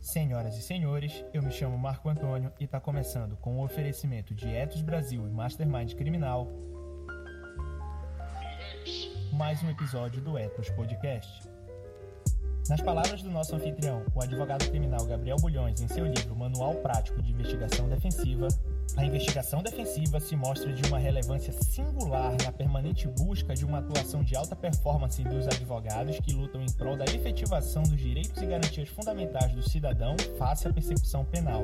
Senhoras 0.00 0.56
e 0.56 0.62
senhores, 0.62 1.24
eu 1.34 1.42
me 1.42 1.50
chamo 1.50 1.76
Marco 1.76 2.08
Antônio 2.08 2.52
e 2.58 2.64
está 2.64 2.80
começando 2.80 3.36
com 3.36 3.58
o 3.58 3.64
oferecimento 3.64 4.34
de 4.34 4.48
Etos 4.48 4.80
Brasil 4.80 5.26
e 5.26 5.30
Mastermind 5.30 5.94
Criminal 5.94 6.46
mais 9.36 9.62
um 9.62 9.68
episódio 9.68 10.22
do 10.22 10.38
Etos 10.38 10.70
Podcast. 10.70 11.55
Nas 12.68 12.80
palavras 12.80 13.22
do 13.22 13.30
nosso 13.30 13.54
anfitrião, 13.54 14.02
o 14.12 14.20
advogado 14.20 14.68
criminal 14.68 15.06
Gabriel 15.06 15.36
Bulhões, 15.36 15.80
em 15.80 15.86
seu 15.86 16.04
livro 16.04 16.34
Manual 16.34 16.74
Prático 16.74 17.22
de 17.22 17.30
Investigação 17.30 17.88
Defensiva, 17.88 18.48
a 18.96 19.04
investigação 19.04 19.62
defensiva 19.62 20.18
se 20.18 20.34
mostra 20.34 20.72
de 20.72 20.88
uma 20.88 20.98
relevância 20.98 21.52
singular 21.52 22.32
na 22.42 22.50
permanente 22.50 23.06
busca 23.06 23.54
de 23.54 23.64
uma 23.64 23.78
atuação 23.78 24.24
de 24.24 24.34
alta 24.34 24.56
performance 24.56 25.22
dos 25.22 25.46
advogados 25.46 26.18
que 26.18 26.32
lutam 26.32 26.60
em 26.60 26.72
prol 26.72 26.96
da 26.96 27.04
efetivação 27.04 27.84
dos 27.84 28.00
direitos 28.00 28.42
e 28.42 28.46
garantias 28.46 28.88
fundamentais 28.88 29.52
do 29.52 29.62
cidadão 29.62 30.16
face 30.36 30.66
à 30.66 30.72
persecução 30.72 31.24
penal. 31.24 31.62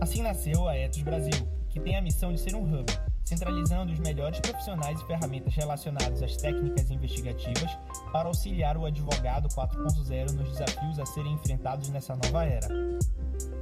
Assim 0.00 0.22
nasceu 0.22 0.66
a 0.66 0.74
Etos 0.74 1.02
Brasil, 1.02 1.46
que 1.68 1.78
tem 1.78 1.96
a 1.96 2.02
missão 2.02 2.32
de 2.32 2.40
ser 2.40 2.54
um 2.54 2.62
hub 2.62 2.90
centralizando 3.32 3.92
os 3.92 3.98
melhores 3.98 4.38
profissionais 4.40 5.00
e 5.00 5.06
ferramentas 5.06 5.54
relacionadas 5.54 6.22
às 6.22 6.36
técnicas 6.36 6.90
investigativas 6.90 7.70
para 8.12 8.28
auxiliar 8.28 8.76
o 8.76 8.84
advogado 8.84 9.48
4.0 9.48 10.32
nos 10.32 10.50
desafios 10.50 10.98
a 10.98 11.06
serem 11.06 11.32
enfrentados 11.32 11.88
nessa 11.88 12.14
nova 12.14 12.44
era. 12.44 12.68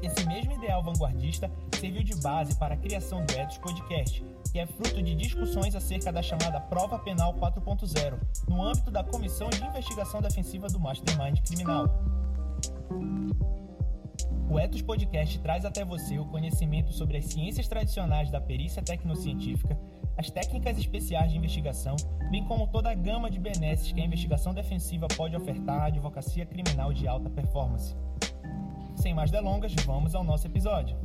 Esse 0.02 0.26
mesmo 0.26 0.52
ideal 0.52 0.82
vanguardista 0.82 1.50
serviu 1.78 2.02
de 2.02 2.16
base 2.16 2.56
para 2.56 2.74
a 2.74 2.76
criação 2.76 3.24
do 3.24 3.32
Etos 3.32 3.58
Podcast, 3.58 4.24
que 4.50 4.58
é 4.58 4.66
fruto 4.66 5.00
de 5.00 5.14
discussões 5.14 5.76
acerca 5.76 6.10
da 6.10 6.22
chamada 6.22 6.60
Prova 6.60 6.98
Penal 6.98 7.32
4.0, 7.34 8.18
no 8.48 8.62
âmbito 8.62 8.90
da 8.90 9.04
Comissão 9.04 9.48
de 9.50 9.62
Investigação 9.62 10.20
Defensiva 10.20 10.66
do 10.66 10.80
Mastermind 10.80 11.38
Criminal. 11.46 11.86
O 14.50 14.58
Etos 14.58 14.82
Podcast 14.82 15.38
traz 15.38 15.64
até 15.64 15.84
você 15.84 16.18
o 16.18 16.24
conhecimento 16.24 16.92
sobre 16.92 17.16
as 17.16 17.26
ciências 17.26 17.68
tradicionais 17.68 18.32
da 18.32 18.40
perícia 18.40 18.82
tecnocientífica, 18.82 19.78
as 20.18 20.28
técnicas 20.28 20.76
especiais 20.76 21.30
de 21.30 21.38
investigação, 21.38 21.94
bem 22.32 22.44
como 22.44 22.66
toda 22.66 22.90
a 22.90 22.94
gama 22.94 23.30
de 23.30 23.38
benesses 23.38 23.92
que 23.92 24.00
a 24.00 24.04
investigação 24.04 24.52
defensiva 24.52 25.06
pode 25.16 25.36
ofertar 25.36 25.82
à 25.82 25.84
advocacia 25.84 26.44
criminal 26.44 26.92
de 26.92 27.06
alta 27.06 27.30
performance. 27.30 27.94
Sem 28.96 29.14
mais 29.14 29.30
delongas, 29.30 29.72
vamos 29.86 30.16
ao 30.16 30.24
nosso 30.24 30.48
episódio. 30.48 30.96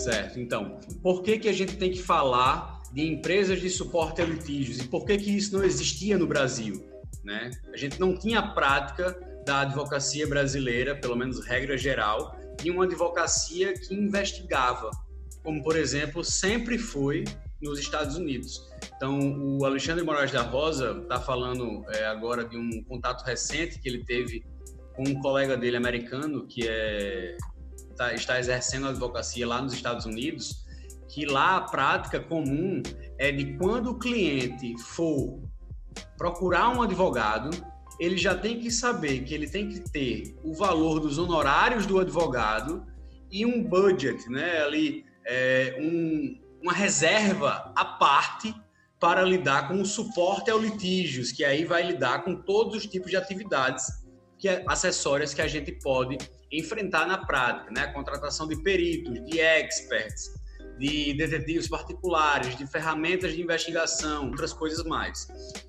Certo. 0.00 0.40
Então, 0.40 0.78
por 1.02 1.22
que, 1.22 1.38
que 1.38 1.48
a 1.48 1.52
gente 1.52 1.76
tem 1.76 1.90
que 1.90 2.02
falar 2.02 2.80
de 2.92 3.06
empresas 3.06 3.60
de 3.60 3.68
suporte 3.68 4.22
a 4.22 4.24
litígios 4.24 4.78
e 4.78 4.88
por 4.88 5.04
que, 5.04 5.16
que 5.18 5.36
isso 5.36 5.56
não 5.56 5.62
existia 5.62 6.16
no 6.16 6.26
Brasil? 6.26 6.88
Né? 7.22 7.50
A 7.72 7.76
gente 7.76 8.00
não 8.00 8.16
tinha 8.16 8.38
a 8.38 8.48
prática 8.48 9.18
da 9.44 9.60
advocacia 9.60 10.26
brasileira, 10.26 10.96
pelo 10.96 11.16
menos 11.16 11.44
regra 11.44 11.76
geral, 11.76 12.36
de 12.62 12.70
uma 12.70 12.84
advocacia 12.84 13.74
que 13.74 13.94
investigava, 13.94 14.90
como, 15.42 15.62
por 15.62 15.76
exemplo, 15.76 16.24
sempre 16.24 16.78
foi 16.78 17.24
nos 17.60 17.78
Estados 17.78 18.16
Unidos. 18.16 18.68
Então, 18.96 19.18
o 19.58 19.64
Alexandre 19.66 20.02
Moraes 20.02 20.32
da 20.32 20.42
Rosa 20.42 20.98
está 21.02 21.20
falando 21.20 21.84
é, 21.90 22.06
agora 22.06 22.44
de 22.44 22.56
um 22.56 22.82
contato 22.84 23.22
recente 23.22 23.78
que 23.78 23.88
ele 23.88 24.04
teve 24.04 24.44
com 24.94 25.04
um 25.08 25.20
colega 25.20 25.56
dele 25.56 25.76
americano, 25.76 26.46
que 26.46 26.66
é 26.66 27.36
está, 28.00 28.14
está 28.14 28.38
exercendo 28.38 28.88
advocacia 28.88 29.46
lá 29.46 29.60
nos 29.60 29.74
Estados 29.74 30.06
Unidos, 30.06 30.64
que 31.08 31.26
lá 31.26 31.56
a 31.56 31.60
prática 31.60 32.18
comum 32.18 32.82
é 33.18 33.30
de 33.30 33.56
quando 33.58 33.90
o 33.90 33.98
cliente 33.98 34.78
for 34.78 35.42
procurar 36.16 36.70
um 36.70 36.82
advogado, 36.82 37.50
ele 37.98 38.16
já 38.16 38.34
tem 38.34 38.58
que 38.58 38.70
saber 38.70 39.24
que 39.24 39.34
ele 39.34 39.48
tem 39.48 39.68
que 39.68 39.80
ter 39.80 40.38
o 40.42 40.54
valor 40.54 41.00
dos 41.00 41.18
honorários 41.18 41.84
do 41.84 42.00
advogado 42.00 42.86
e 43.30 43.44
um 43.44 43.62
budget, 43.62 44.28
né? 44.30 44.62
Ali, 44.62 45.04
é, 45.26 45.76
um, 45.80 46.40
uma 46.62 46.72
reserva 46.72 47.72
à 47.76 47.84
parte 47.84 48.54
para 48.98 49.22
lidar 49.22 49.68
com 49.68 49.80
o 49.80 49.84
suporte 49.84 50.50
ao 50.50 50.58
litígios, 50.58 51.32
que 51.32 51.44
aí 51.44 51.64
vai 51.64 51.82
lidar 51.82 52.22
com 52.22 52.36
todos 52.36 52.76
os 52.76 52.86
tipos 52.86 53.10
de 53.10 53.16
atividades 53.16 53.86
que, 54.38 54.48
é, 54.48 54.64
acessórias 54.66 55.34
que 55.34 55.42
a 55.42 55.48
gente 55.48 55.72
pode 55.72 56.16
enfrentar 56.52 57.06
na 57.06 57.18
prática, 57.18 57.70
né? 57.70 57.82
A 57.82 57.92
contratação 57.92 58.46
de 58.46 58.56
peritos, 58.62 59.24
de 59.24 59.40
experts, 59.40 60.30
de 60.80 61.12
detetives 61.12 61.68
particulares, 61.68 62.56
de 62.56 62.66
ferramentas 62.66 63.34
de 63.34 63.42
investigação, 63.42 64.28
outras 64.28 64.52
coisas 64.52 64.82
mais. 64.84 65.28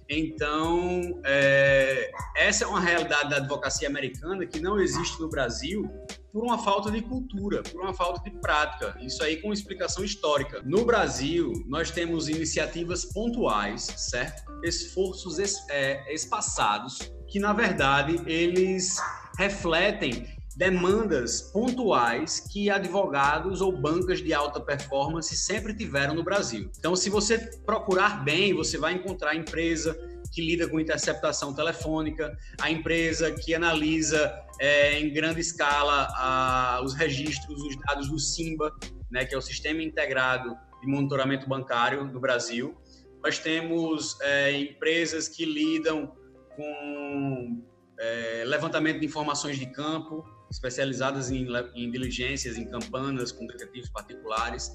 Então, 0.10 1.22
é, 1.26 2.10
essa 2.36 2.64
é 2.64 2.68
uma 2.68 2.80
realidade 2.80 3.30
da 3.30 3.38
advocacia 3.38 3.90
americana 3.90 4.46
que 4.46 4.62
não 4.62 4.80
existe 4.80 5.20
no 5.20 5.30
Brasil 5.30 5.84
por 6.32 6.44
uma 6.46 6.58
falta 6.64 6.90
de 6.90 7.02
cultura, 7.02 7.62
por 7.62 7.82
uma 7.82 7.94
falta 7.94 8.22
de 8.24 8.32
prática. 8.40 8.98
Isso 9.02 9.22
aí 9.22 9.42
com 9.42 9.52
explicação 9.52 10.02
histórica. 10.02 10.62
No 10.64 10.86
Brasil, 10.86 11.52
nós 11.68 11.92
temos 11.92 12.30
iniciativas 12.30 13.04
pontuais, 13.04 13.82
certo? 13.98 14.44
Esforços 14.64 15.40
es, 15.40 15.58
é, 15.70 16.14
espaçados 16.14 17.12
que, 17.28 17.38
na 17.38 17.52
verdade, 17.52 18.22
eles 18.26 18.96
refletem 19.38 20.26
demandas 20.56 21.42
pontuais 21.42 22.40
que 22.40 22.70
advogados 22.70 23.62
ou 23.62 23.72
bancas 23.72 24.22
de 24.22 24.34
alta 24.34 24.60
performance 24.60 25.36
sempre 25.36 25.74
tiveram 25.74 26.14
no 26.14 26.24
Brasil. 26.24 26.70
Então, 26.78 26.96
se 26.96 27.10
você 27.10 27.38
procurar 27.66 28.24
bem, 28.24 28.54
você 28.54 28.78
vai 28.78 28.94
encontrar 28.94 29.36
empresa 29.36 29.98
que 30.32 30.42
lida 30.42 30.68
com 30.68 30.80
interceptação 30.80 31.54
telefônica, 31.54 32.38
a 32.62 32.72
empresa 32.72 33.32
que 33.32 33.54
analisa 33.54 34.34
é, 34.60 35.00
em 35.00 35.12
grande 35.12 35.42
escala 35.42 36.08
a, 36.16 36.82
os 36.84 36.94
registros, 36.94 37.62
os 37.62 37.76
dados 37.86 38.10
do 38.10 38.18
SIMBA, 38.18 38.74
né, 39.10 39.26
que 39.26 39.36
é 39.36 39.38
o 39.38 39.42
Sistema 39.42 39.84
Integrado 39.84 40.56
de 40.80 40.88
Monitoramento 40.88 41.48
Bancário 41.48 42.08
do 42.08 42.20
Brasil. 42.20 42.76
Nós 43.24 43.38
temos 43.38 44.20
é, 44.22 44.58
empresas 44.58 45.28
que 45.28 45.46
lidam 45.46 46.14
com 46.56 47.62
é, 48.00 48.44
levantamento 48.46 49.00
de 49.00 49.06
informações 49.06 49.60
de 49.60 49.66
campo, 49.68 50.26
especializadas 50.52 51.32
em, 51.32 51.48
em 51.74 51.90
diligências, 51.90 52.58
em 52.58 52.66
campanas 52.66 53.32
com 53.32 53.48
detetives 53.48 53.90
particulares, 53.90 54.70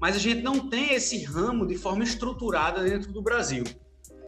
mas 0.00 0.16
a 0.16 0.18
gente 0.18 0.42
não 0.42 0.68
tem 0.68 0.94
esse 0.94 1.22
ramo 1.22 1.66
de 1.66 1.76
forma 1.76 2.02
estruturada 2.02 2.82
dentro 2.82 3.12
do 3.12 3.22
Brasil. 3.22 3.62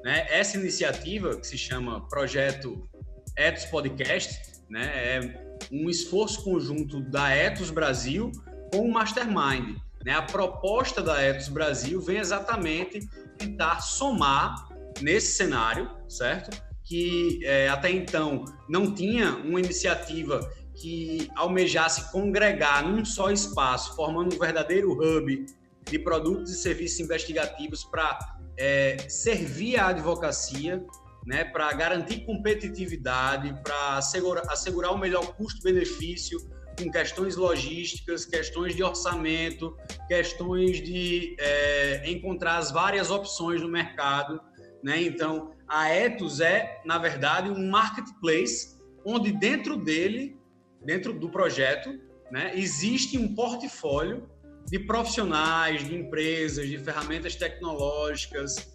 Né? 0.05 0.27
Essa 0.31 0.59
iniciativa, 0.59 1.37
que 1.37 1.47
se 1.47 1.59
chama 1.59 2.06
Projeto 2.09 2.89
Etos 3.37 3.65
Podcast, 3.65 4.62
né? 4.71 4.93
é 4.95 5.56
um 5.72 5.89
esforço 5.89 6.45
conjunto 6.45 7.01
da 7.01 7.31
Etos 7.31 7.71
Brasil 7.71 8.31
com 8.71 8.83
o 8.83 8.93
Mastermind. 8.93 9.77
Né? 10.05 10.12
A 10.12 10.22
proposta 10.22 11.03
da 11.03 11.21
Etos 11.21 11.49
Brasil 11.49 12.01
vem 12.01 12.19
exatamente 12.19 13.01
tentar 13.39 13.81
somar 13.81 14.69
nesse 15.01 15.33
cenário, 15.33 15.91
certo? 16.09 16.62
Que 16.84 17.41
é, 17.45 17.69
até 17.69 17.91
então 17.91 18.45
não 18.69 18.95
tinha 18.95 19.34
uma 19.37 19.59
iniciativa 19.59 20.39
que 20.75 21.29
almejasse 21.37 22.11
congregar 22.11 22.87
num 22.87 23.05
só 23.05 23.31
espaço, 23.31 23.95
formando 23.95 24.35
um 24.35 24.39
verdadeiro 24.39 24.93
hub 24.93 25.47
de 25.89 25.99
produtos 25.99 26.53
e 26.53 26.57
serviços 26.57 27.01
investigativos 27.01 27.84
para 27.84 28.19
é, 28.57 28.97
servir 29.09 29.77
a 29.77 29.89
advocacia, 29.89 30.84
né, 31.27 31.45
para 31.45 31.72
garantir 31.72 32.25
competitividade, 32.25 33.54
para 33.63 33.98
assegurar, 33.98 34.45
assegurar 34.51 34.93
o 34.93 34.98
melhor 34.98 35.34
custo-benefício 35.37 36.39
com 36.78 36.91
questões 36.91 37.37
logísticas, 37.37 38.25
questões 38.25 38.75
de 38.75 38.83
orçamento, 38.83 39.77
questões 40.09 40.83
de 40.83 41.37
é, 41.39 42.10
encontrar 42.10 42.59
as 42.59 42.71
várias 42.71 43.10
opções 43.10 43.60
no 43.60 43.69
mercado. 43.69 44.41
Né? 44.83 45.03
Então, 45.03 45.53
a 45.69 45.95
Ethos 45.95 46.41
é, 46.41 46.81
na 46.84 46.98
verdade, 46.98 47.48
um 47.48 47.71
marketplace 47.71 48.77
onde 49.04 49.33
dentro 49.33 49.77
dele 49.77 50.37
dentro 50.84 51.13
do 51.13 51.28
projeto, 51.28 51.98
né, 52.31 52.53
existe 52.54 53.19
um 53.19 53.34
portfólio 53.34 54.28
de 54.66 54.78
profissionais, 54.78 55.86
de 55.86 55.95
empresas, 55.95 56.69
de 56.69 56.78
ferramentas 56.78 57.36
tecnológicas 57.36 58.75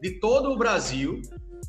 de 0.00 0.18
todo 0.20 0.50
o 0.50 0.56
Brasil, 0.56 1.20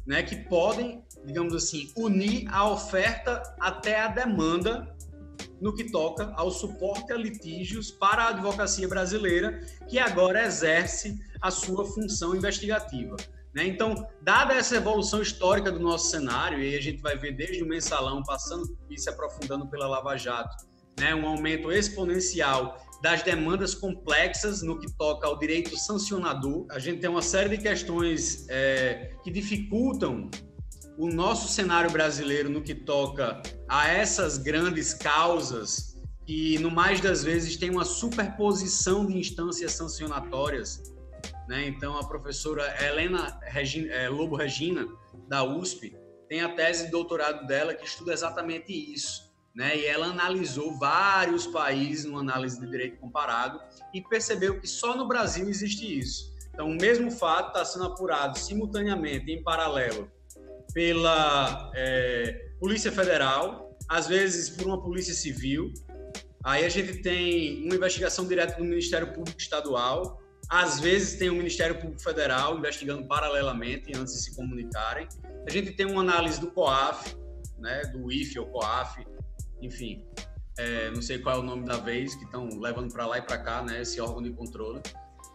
né, 0.06 0.24
que 0.24 0.36
podem, 0.36 1.04
digamos 1.26 1.54
assim, 1.54 1.92
unir 1.96 2.48
a 2.50 2.70
oferta 2.70 3.42
até 3.60 4.00
a 4.00 4.08
demanda 4.08 4.96
no 5.60 5.74
que 5.74 5.92
toca 5.92 6.32
ao 6.36 6.52
suporte 6.52 7.12
a 7.12 7.18
litígios 7.18 7.90
para 7.92 8.24
a 8.24 8.30
advocacia 8.30 8.88
brasileira, 8.88 9.60
que 9.88 9.98
agora 9.98 10.46
exerce 10.46 11.18
a 11.42 11.50
sua 11.50 11.86
função 11.86 12.36
investigativa. 12.36 13.16
Né? 13.58 13.66
Então, 13.66 14.08
dada 14.22 14.54
essa 14.54 14.76
evolução 14.76 15.20
histórica 15.20 15.72
do 15.72 15.80
nosso 15.80 16.12
cenário, 16.12 16.62
e 16.62 16.76
a 16.76 16.80
gente 16.80 17.02
vai 17.02 17.18
ver 17.18 17.36
desde 17.36 17.64
o 17.64 17.68
mensalão, 17.68 18.22
passando 18.22 18.78
e 18.88 19.00
se 19.00 19.10
aprofundando 19.10 19.68
pela 19.68 19.88
Lava 19.88 20.16
Jato, 20.16 20.56
né? 21.00 21.16
um 21.16 21.28
aumento 21.28 21.72
exponencial 21.72 22.78
das 23.02 23.24
demandas 23.24 23.74
complexas 23.74 24.62
no 24.62 24.80
que 24.80 24.96
toca 24.96 25.26
ao 25.26 25.40
direito 25.40 25.76
sancionador. 25.76 26.68
A 26.70 26.78
gente 26.78 27.00
tem 27.00 27.10
uma 27.10 27.24
série 27.24 27.50
de 27.50 27.58
questões 27.58 28.46
é, 28.48 29.16
que 29.24 29.32
dificultam 29.32 30.30
o 30.96 31.08
nosso 31.08 31.52
cenário 31.52 31.90
brasileiro 31.90 32.50
no 32.50 32.62
que 32.62 32.76
toca 32.76 33.42
a 33.68 33.88
essas 33.88 34.38
grandes 34.38 34.94
causas 34.94 35.96
que, 36.28 36.60
no 36.60 36.70
mais 36.70 37.02
das 37.02 37.24
vezes, 37.24 37.58
tem 37.58 37.72
uma 37.72 37.86
superposição 37.86 39.04
de 39.04 39.18
instâncias 39.18 39.72
sancionatórias. 39.72 40.96
Né? 41.48 41.68
Então, 41.68 41.98
a 41.98 42.08
professora 42.08 42.64
Helena 42.84 43.40
Regina, 43.44 43.94
é, 43.94 44.10
Lobo 44.10 44.36
Regina, 44.36 44.86
da 45.28 45.44
USP, 45.44 45.96
tem 46.28 46.42
a 46.42 46.50
tese 46.50 46.86
de 46.86 46.92
doutorado 46.92 47.48
dela 47.48 47.74
que 47.74 47.86
estuda 47.86 48.14
exatamente 48.14 48.72
isso. 48.72 49.28
Né? 49.56 49.78
E 49.78 49.86
ela 49.86 50.08
analisou 50.08 50.78
vários 50.78 51.48
países 51.48 52.06
numa 52.06 52.20
análise 52.20 52.60
de 52.60 52.70
direito 52.70 52.98
comparado 53.00 53.60
e 53.94 54.02
percebeu 54.02 54.60
que 54.60 54.68
só 54.68 54.96
no 54.96 55.08
Brasil 55.08 55.50
existe 55.50 56.00
isso. 56.00 56.36
Então, 56.54 56.70
o 56.70 56.76
mesmo 56.76 57.10
fato 57.10 57.50
está 57.50 57.64
sendo 57.64 57.86
apurado 57.86 58.38
simultaneamente, 58.38 59.32
em 59.32 59.42
paralelo, 59.42 60.12
pela 60.74 61.72
é, 61.76 62.52
Polícia 62.60 62.92
Federal, 62.92 63.78
às 63.88 64.08
vezes 64.08 64.50
por 64.50 64.68
uma 64.68 64.82
Polícia 64.82 65.14
Civil. 65.14 65.72
Aí 66.44 66.66
a 66.66 66.70
gente 66.70 67.02
tem 67.02 67.64
uma 67.64 67.76
investigação 67.76 68.28
direta 68.28 68.58
do 68.58 68.64
Ministério 68.64 69.14
Público 69.14 69.40
Estadual, 69.40 70.22
às 70.50 70.80
vezes 70.80 71.18
tem 71.18 71.30
o 71.30 71.36
Ministério 71.36 71.76
Público 71.76 72.02
Federal 72.02 72.58
investigando 72.58 73.06
paralelamente 73.06 73.92
antes 73.96 74.14
de 74.14 74.22
se 74.22 74.36
comunicarem. 74.36 75.08
A 75.46 75.52
gente 75.52 75.72
tem 75.74 75.86
uma 75.86 76.02
análise 76.02 76.40
do 76.40 76.52
COAF, 76.52 77.16
né, 77.58 77.82
do 77.94 78.12
IFE 78.12 78.40
ou 78.40 78.48
COAF, 78.48 79.06
enfim, 79.62 80.04
é, 80.58 80.90
não 80.92 81.02
sei 81.02 81.20
qual 81.20 81.38
é 81.38 81.40
o 81.40 81.44
nome 81.44 81.66
da 81.66 81.78
vez, 81.78 82.16
que 82.16 82.24
estão 82.24 82.48
levando 82.60 82.92
para 82.92 83.06
lá 83.06 83.18
e 83.18 83.22
para 83.22 83.38
cá, 83.38 83.64
né, 83.64 83.82
esse 83.82 84.00
órgão 84.00 84.22
de 84.22 84.32
controle. 84.32 84.82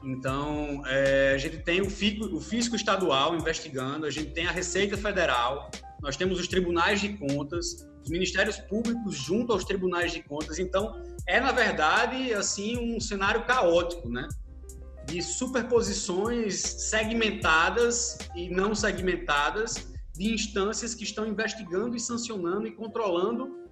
Então, 0.05 0.83
é, 0.87 1.33
a 1.35 1.39
gente 1.39 1.59
tem 1.59 1.81
o 1.81 1.89
fisco, 1.89 2.25
o 2.35 2.41
fisco 2.41 2.75
estadual 2.75 3.37
investigando, 3.37 4.07
a 4.07 4.11
gente 4.11 4.33
tem 4.33 4.47
a 4.47 4.51
Receita 4.51 4.97
Federal, 4.97 5.71
nós 6.01 6.17
temos 6.17 6.41
os 6.41 6.49
tribunais 6.49 7.01
de 7.01 7.11
contas, 7.17 7.87
os 8.03 8.11
ministérios 8.11 8.59
públicos 8.59 9.15
junto 9.15 9.53
aos 9.53 9.65
tribunais 9.65 10.13
de 10.13 10.21
contas. 10.23 10.59
Então, 10.59 11.01
é, 11.29 11.41
na 11.41 11.53
verdade, 11.53 12.35
assim, 12.35 12.97
um 12.97 12.99
cenário 12.99 13.45
caótico, 13.45 14.09
né? 14.09 14.27
De 15.07 15.21
superposições 15.21 16.61
segmentadas 16.61 18.19
e 18.35 18.49
não 18.49 18.75
segmentadas 18.75 19.93
de 20.15 20.33
instâncias 20.33 20.95
que 20.95 21.05
estão 21.05 21.27
investigando 21.27 21.97
e 21.97 22.01
sancionando 22.01 22.67
e 22.67 22.73
controlando 22.73 23.63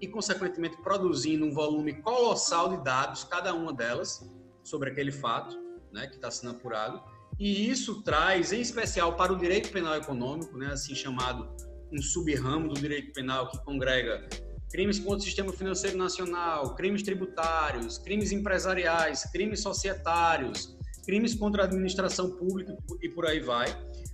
e, 0.00 0.08
consequentemente, 0.08 0.76
produzindo 0.82 1.44
um 1.44 1.52
volume 1.52 1.94
colossal 2.02 2.76
de 2.76 2.82
dados, 2.82 3.24
cada 3.24 3.54
uma 3.54 3.72
delas, 3.72 4.26
sobre 4.64 4.90
aquele 4.90 5.12
fato 5.12 5.56
né, 5.92 6.06
que 6.06 6.16
está 6.16 6.30
sendo 6.30 6.52
apurado. 6.52 7.02
E 7.38 7.70
isso 7.70 8.02
traz, 8.02 8.52
em 8.52 8.60
especial 8.60 9.16
para 9.16 9.32
o 9.32 9.36
direito 9.36 9.70
penal 9.70 9.94
econômico, 9.96 10.56
né, 10.56 10.72
assim 10.72 10.94
chamado 10.94 11.48
um 11.92 12.00
subramo 12.00 12.68
do 12.68 12.80
direito 12.80 13.12
penal 13.12 13.48
que 13.48 13.58
congrega 13.64 14.28
crimes 14.70 15.00
contra 15.00 15.18
o 15.18 15.20
sistema 15.20 15.52
financeiro 15.52 15.98
nacional, 15.98 16.74
crimes 16.76 17.02
tributários, 17.02 17.98
crimes 17.98 18.30
empresariais, 18.30 19.24
crimes 19.32 19.60
societários, 19.60 20.76
crimes 21.10 21.34
contra 21.34 21.62
a 21.62 21.64
administração 21.64 22.30
pública 22.30 22.76
e 23.02 23.08
por 23.08 23.26
aí 23.26 23.40
vai. 23.40 23.66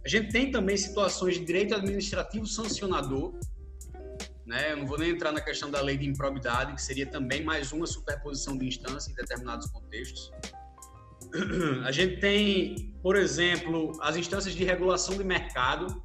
A 0.03 0.09
gente 0.09 0.33
tem 0.33 0.51
também 0.51 0.79
situações 0.79 1.35
de 1.35 1.45
direito 1.45 1.75
administrativo 1.75 2.47
sancionador, 2.47 3.39
né? 4.47 4.73
Eu 4.73 4.79
não 4.79 4.87
vou 4.87 4.97
nem 4.97 5.11
entrar 5.11 5.31
na 5.31 5.43
questão 5.43 5.71
da 5.71 5.83
lei 5.83 5.99
de 5.99 6.09
improbidade, 6.09 6.73
que 6.73 6.81
seria 6.81 7.05
também 7.05 7.45
mais 7.45 7.71
uma 7.71 7.87
superposição 7.87 8.57
de 8.57 8.67
instância 8.67 9.11
em 9.11 9.15
determinados 9.15 9.67
contextos. 9.67 10.31
A 11.85 11.93
gente 11.93 12.19
tem, 12.19 12.95
por 13.03 13.15
exemplo, 13.15 13.93
as 14.01 14.17
instâncias 14.17 14.55
de 14.55 14.65
regulação 14.65 15.19
de 15.19 15.25
mercado. 15.25 16.03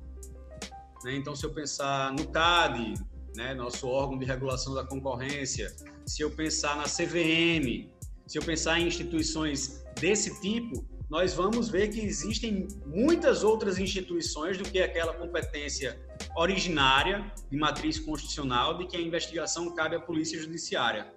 Né? 1.06 1.16
Então, 1.16 1.34
se 1.38 1.46
eu 1.46 1.54
pensar 1.54 2.12
no 2.12 2.28
CAD, 2.28 2.96
né, 3.34 3.54
nosso 3.54 3.88
órgão 3.88 4.20
de 4.20 4.26
regulação 4.26 4.74
da 4.74 4.84
concorrência, 4.84 5.74
se 6.06 6.22
eu 6.22 6.32
pensar 6.32 6.76
na 6.76 6.84
CVM, 6.84 7.90
se 8.28 8.38
eu 8.38 8.44
pensar 8.44 8.78
em 8.78 8.88
instituições 8.88 9.81
desse 10.00 10.40
tipo, 10.42 10.86
nós 11.10 11.34
vamos 11.34 11.70
ver 11.70 11.90
que 11.90 12.00
existem 12.00 12.68
muitas 12.86 13.44
outras 13.44 13.78
instituições 13.78 14.58
do 14.58 14.64
que 14.64 14.80
aquela 14.80 15.14
competência 15.14 16.00
originária 16.36 17.30
de 17.50 17.58
matriz 17.58 18.00
constitucional 18.00 18.78
de 18.78 18.88
que 18.88 18.96
a 18.96 19.02
investigação 19.02 19.76
cabe 19.76 19.98
à 19.98 20.00
polícia 20.00 20.40
judiciária. 20.40 21.14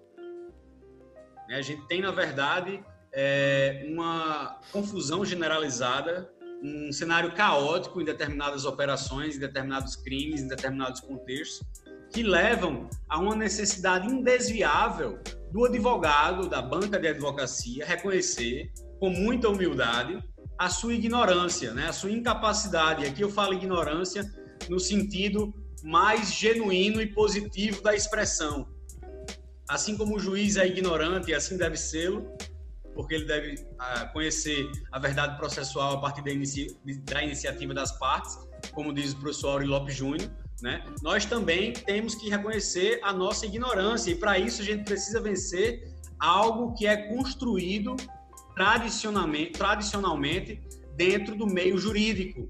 A 1.49 1.63
gente 1.63 1.87
tem, 1.87 2.01
na 2.01 2.11
verdade, 2.11 2.83
é, 3.13 3.87
uma 3.87 4.61
confusão 4.73 5.25
generalizada, 5.25 6.29
um 6.63 6.91
cenário 6.91 7.33
caótico 7.33 8.01
em 8.01 8.05
determinadas 8.05 8.65
operações, 8.65 9.37
em 9.37 9.39
determinados 9.39 9.95
crimes, 9.95 10.43
em 10.43 10.49
determinados 10.49 11.01
contextos, 11.01 11.65
que 12.15 12.23
levam 12.23 12.89
a 13.09 13.19
uma 13.19 13.35
necessidade 13.35 14.09
indesviável 14.09 15.19
do 15.51 15.65
advogado, 15.65 16.49
da 16.49 16.63
banca 16.63 16.97
de 16.97 17.09
advocacia, 17.09 17.85
reconhecer 17.85 18.73
com 19.01 19.11
muita 19.11 19.49
humildade 19.49 20.23
a 20.57 20.71
sua 20.71 20.95
ignorância, 20.95 21.75
né? 21.75 21.89
a 21.89 21.93
sua 21.93 22.13
incapacidade. 22.13 23.05
Aqui 23.05 23.23
eu 23.23 23.29
falo 23.29 23.53
ignorância 23.53 24.25
no 24.69 24.79
sentido 24.79 25.53
mais 25.83 26.33
genuíno 26.33 27.03
e 27.03 27.13
positivo 27.13 27.83
da 27.83 27.93
expressão. 27.97 28.69
Assim 29.69 29.97
como 29.97 30.15
o 30.15 30.21
juiz 30.21 30.57
é 30.57 30.65
ignorante 30.69 31.33
e 31.33 31.35
assim 31.35 31.57
deve 31.57 31.77
ser, 31.77 32.13
porque 32.95 33.15
ele 33.17 33.25
deve 33.25 33.67
ah, 33.77 34.07
conhecer 34.13 34.71
a 34.93 35.01
verdade 35.01 35.37
processual 35.37 35.95
a 35.95 36.01
partir 36.01 36.23
da, 36.23 36.31
inici 36.31 36.79
da 37.11 37.25
iniciativa 37.25 37.75
das 37.75 37.99
partes, 37.99 38.39
como 38.71 38.95
diz 38.95 39.13
o 39.13 39.17
professor 39.17 39.51
Auri 39.55 39.67
Lopes 39.67 39.97
Júnior, 39.97 40.31
né? 40.63 40.85
Nós 41.03 41.25
também 41.25 41.73
temos 41.73 42.15
que 42.15 42.29
reconhecer 42.29 43.01
a 43.03 43.13
nossa 43.13 43.47
ignorância 43.47 44.11
e 44.11 44.15
para 44.15 44.39
isso 44.39 44.63
a 44.63 44.65
gente 44.65 44.85
precisa 44.85 45.21
vencer 45.21 45.93
algo 46.19 46.75
que 46.75 46.87
é 46.87 46.97
construído 47.09 47.97
tradicionalmente, 48.55 49.53
tradicionalmente 49.53 50.61
dentro 50.97 51.37
do 51.37 51.47
meio 51.47 51.77
jurídico, 51.77 52.49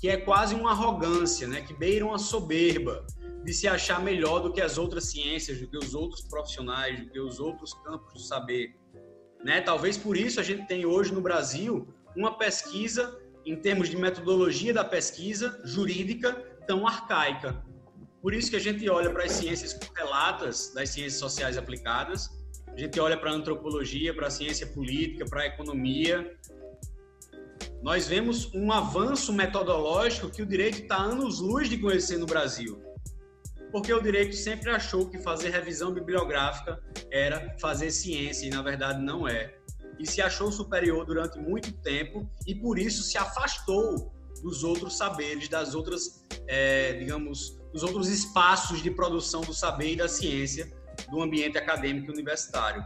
que 0.00 0.08
é 0.08 0.16
quase 0.16 0.54
uma 0.54 0.72
arrogância, 0.72 1.46
né? 1.46 1.62
Que 1.62 1.72
beira 1.72 2.04
uma 2.04 2.18
soberba 2.18 3.06
de 3.44 3.54
se 3.54 3.68
achar 3.68 4.02
melhor 4.02 4.40
do 4.40 4.52
que 4.52 4.60
as 4.60 4.76
outras 4.76 5.04
ciências, 5.04 5.60
do 5.60 5.68
que 5.68 5.78
os 5.78 5.94
outros 5.94 6.22
profissionais, 6.22 6.98
do 6.98 7.10
que 7.10 7.20
os 7.20 7.38
outros 7.38 7.72
campos 7.74 8.12
do 8.12 8.18
saber. 8.18 8.74
Né? 9.44 9.60
Talvez 9.60 9.96
por 9.96 10.16
isso 10.16 10.40
a 10.40 10.42
gente 10.42 10.66
tem 10.66 10.84
hoje 10.84 11.14
no 11.14 11.20
Brasil 11.20 11.86
uma 12.16 12.36
pesquisa, 12.36 13.16
em 13.44 13.54
termos 13.54 13.88
de 13.88 13.96
metodologia 13.96 14.74
da 14.74 14.84
pesquisa 14.84 15.60
jurídica, 15.64 16.55
tão 16.66 16.86
arcaica. 16.86 17.62
Por 18.20 18.34
isso 18.34 18.50
que 18.50 18.56
a 18.56 18.60
gente 18.60 18.88
olha 18.88 19.10
para 19.10 19.24
as 19.24 19.32
ciências 19.32 19.72
correlatas 19.72 20.72
das 20.74 20.90
ciências 20.90 21.20
sociais 21.20 21.56
aplicadas, 21.56 22.30
a 22.68 22.78
gente 22.78 22.98
olha 23.00 23.16
para 23.16 23.30
a 23.30 23.34
antropologia, 23.34 24.14
para 24.14 24.26
a 24.26 24.30
ciência 24.30 24.66
política, 24.66 25.24
para 25.24 25.42
a 25.42 25.46
economia. 25.46 26.36
Nós 27.82 28.08
vemos 28.08 28.52
um 28.54 28.72
avanço 28.72 29.32
metodológico 29.32 30.30
que 30.30 30.42
o 30.42 30.46
direito 30.46 30.82
está 30.82 30.96
anos-luz 30.96 31.68
de 31.68 31.78
conhecer 31.78 32.18
no 32.18 32.26
Brasil 32.26 32.86
porque 33.76 33.92
o 33.92 34.00
direito 34.00 34.34
sempre 34.34 34.70
achou 34.70 35.06
que 35.08 35.18
fazer 35.18 35.50
revisão 35.50 35.92
bibliográfica 35.92 36.80
era 37.10 37.54
fazer 37.60 37.90
ciência 37.90 38.46
e 38.46 38.50
na 38.50 38.62
verdade 38.62 39.02
não 39.02 39.28
é. 39.28 39.54
E 39.98 40.06
se 40.06 40.22
achou 40.22 40.50
superior 40.50 41.04
durante 41.04 41.38
muito 41.38 41.72
tempo 41.82 42.26
e 42.46 42.54
por 42.54 42.78
isso 42.78 43.02
se 43.02 43.18
afastou 43.18 44.14
dos 44.42 44.64
outros 44.64 44.96
saberes, 44.96 45.48
das 45.48 45.74
outras, 45.74 46.24
é, 46.46 46.94
digamos, 46.94 47.58
dos 47.72 47.82
outros 47.82 48.08
espaços 48.08 48.82
de 48.82 48.90
produção 48.90 49.40
do 49.42 49.52
saber 49.52 49.92
e 49.92 49.96
da 49.96 50.08
ciência 50.08 50.72
do 51.10 51.20
ambiente 51.20 51.58
acadêmico 51.58 52.10
universitário. 52.10 52.82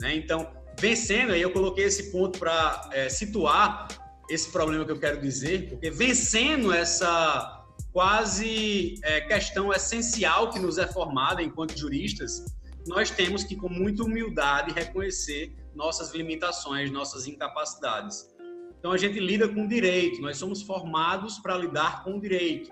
Né? 0.00 0.16
Então, 0.16 0.50
vencendo, 0.78 1.32
aí 1.32 1.42
eu 1.42 1.52
coloquei 1.52 1.84
esse 1.84 2.10
ponto 2.10 2.38
para 2.38 2.90
é, 2.92 3.08
situar 3.08 3.88
esse 4.28 4.50
problema 4.50 4.84
que 4.84 4.92
eu 4.92 4.98
quero 4.98 5.20
dizer, 5.20 5.68
porque 5.68 5.90
vencendo 5.90 6.72
essa 6.72 7.64
quase 7.92 8.98
é, 9.02 9.20
questão 9.20 9.72
essencial 9.72 10.50
que 10.50 10.58
nos 10.58 10.78
é 10.78 10.86
formada 10.86 11.42
enquanto 11.42 11.78
juristas, 11.78 12.44
nós 12.86 13.10
temos 13.10 13.44
que, 13.44 13.56
com 13.56 13.68
muita 13.68 14.02
humildade, 14.02 14.72
reconhecer 14.72 15.54
nossas 15.74 16.12
limitações, 16.12 16.90
nossas 16.90 17.26
incapacidades. 17.26 18.28
Então, 18.84 18.92
a 18.92 18.98
gente 18.98 19.18
lida 19.18 19.48
com 19.48 19.66
direito, 19.66 20.20
nós 20.20 20.36
somos 20.36 20.60
formados 20.60 21.38
para 21.38 21.56
lidar 21.56 22.04
com 22.04 22.18
o 22.18 22.20
direito. 22.20 22.70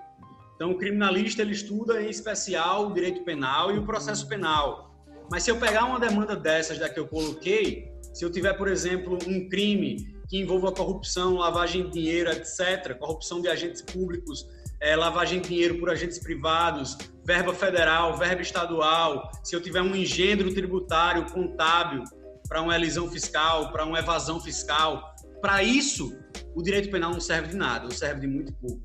Então, 0.55 0.73
o 0.73 0.77
criminalista 0.77 1.41
ele 1.41 1.53
estuda 1.53 2.03
em 2.03 2.11
especial 2.11 2.89
o 2.89 2.93
direito 2.93 3.25
penal 3.25 3.75
e 3.75 3.79
o 3.79 3.87
processo 3.87 4.29
penal. 4.29 4.95
Mas 5.31 5.43
se 5.43 5.51
eu 5.51 5.57
pegar 5.57 5.87
uma 5.87 5.99
demanda 5.99 6.37
dessas 6.37 6.79
da 6.79 6.87
que 6.87 7.01
eu 7.01 7.09
coloquei, 7.09 7.91
se 8.13 8.27
eu 8.27 8.31
tiver, 8.31 8.53
por 8.59 8.69
exemplo, 8.69 9.19
um 9.27 9.49
crime 9.49 10.15
que 10.29 10.37
envolva 10.37 10.71
corrupção, 10.71 11.37
lavagem 11.37 11.85
de 11.85 11.93
dinheiro, 11.93 12.31
etc., 12.31 12.95
corrupção 12.99 13.41
de 13.41 13.49
agentes 13.49 13.81
públicos, 13.81 14.47
é, 14.83 14.95
lavagem 14.95 15.41
de 15.41 15.49
dinheiro 15.49 15.79
por 15.79 15.89
agentes 15.89 16.19
privados, 16.19 16.99
verba 17.25 17.55
federal, 17.55 18.19
verba 18.19 18.43
estadual, 18.43 19.31
se 19.43 19.57
eu 19.57 19.63
tiver 19.63 19.81
um 19.81 19.97
engendro 19.97 20.53
tributário 20.53 21.25
contábil 21.33 22.05
para 22.47 22.61
uma 22.61 22.77
elisão 22.77 23.11
fiscal, 23.11 23.73
para 23.73 23.87
uma 23.87 23.99
evasão 23.99 24.39
fiscal, 24.39 25.12
para 25.43 25.63
isso 25.63 26.17
o 26.55 26.63
direito 26.63 26.91
penal 26.91 27.11
não 27.11 27.21
serve 27.21 27.49
de 27.49 27.57
nada, 27.57 27.87
ou 27.87 27.91
serve 27.91 28.21
de 28.21 28.27
muito 28.27 28.53
pouco. 28.55 28.81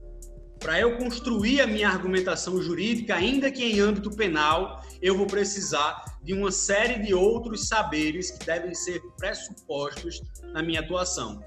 Para 0.60 0.80
eu 0.80 0.98
construir 0.98 1.62
a 1.62 1.68
minha 1.68 1.88
argumentação 1.88 2.60
jurídica, 2.60 3.16
ainda 3.16 3.52
que 3.52 3.64
em 3.64 3.80
âmbito 3.80 4.10
penal, 4.10 4.84
eu 5.00 5.16
vou 5.16 5.28
precisar 5.28 6.04
de 6.24 6.34
uma 6.34 6.52
série 6.52 7.04
de 7.04 7.14
outros 7.14 7.68
saberes 7.68 8.32
que 8.32 8.44
devem 8.44 8.74
ser 8.74 9.00
pressupostos 9.18 10.22
na 10.52 10.64
minha 10.64 10.80
atuação. 10.80 11.40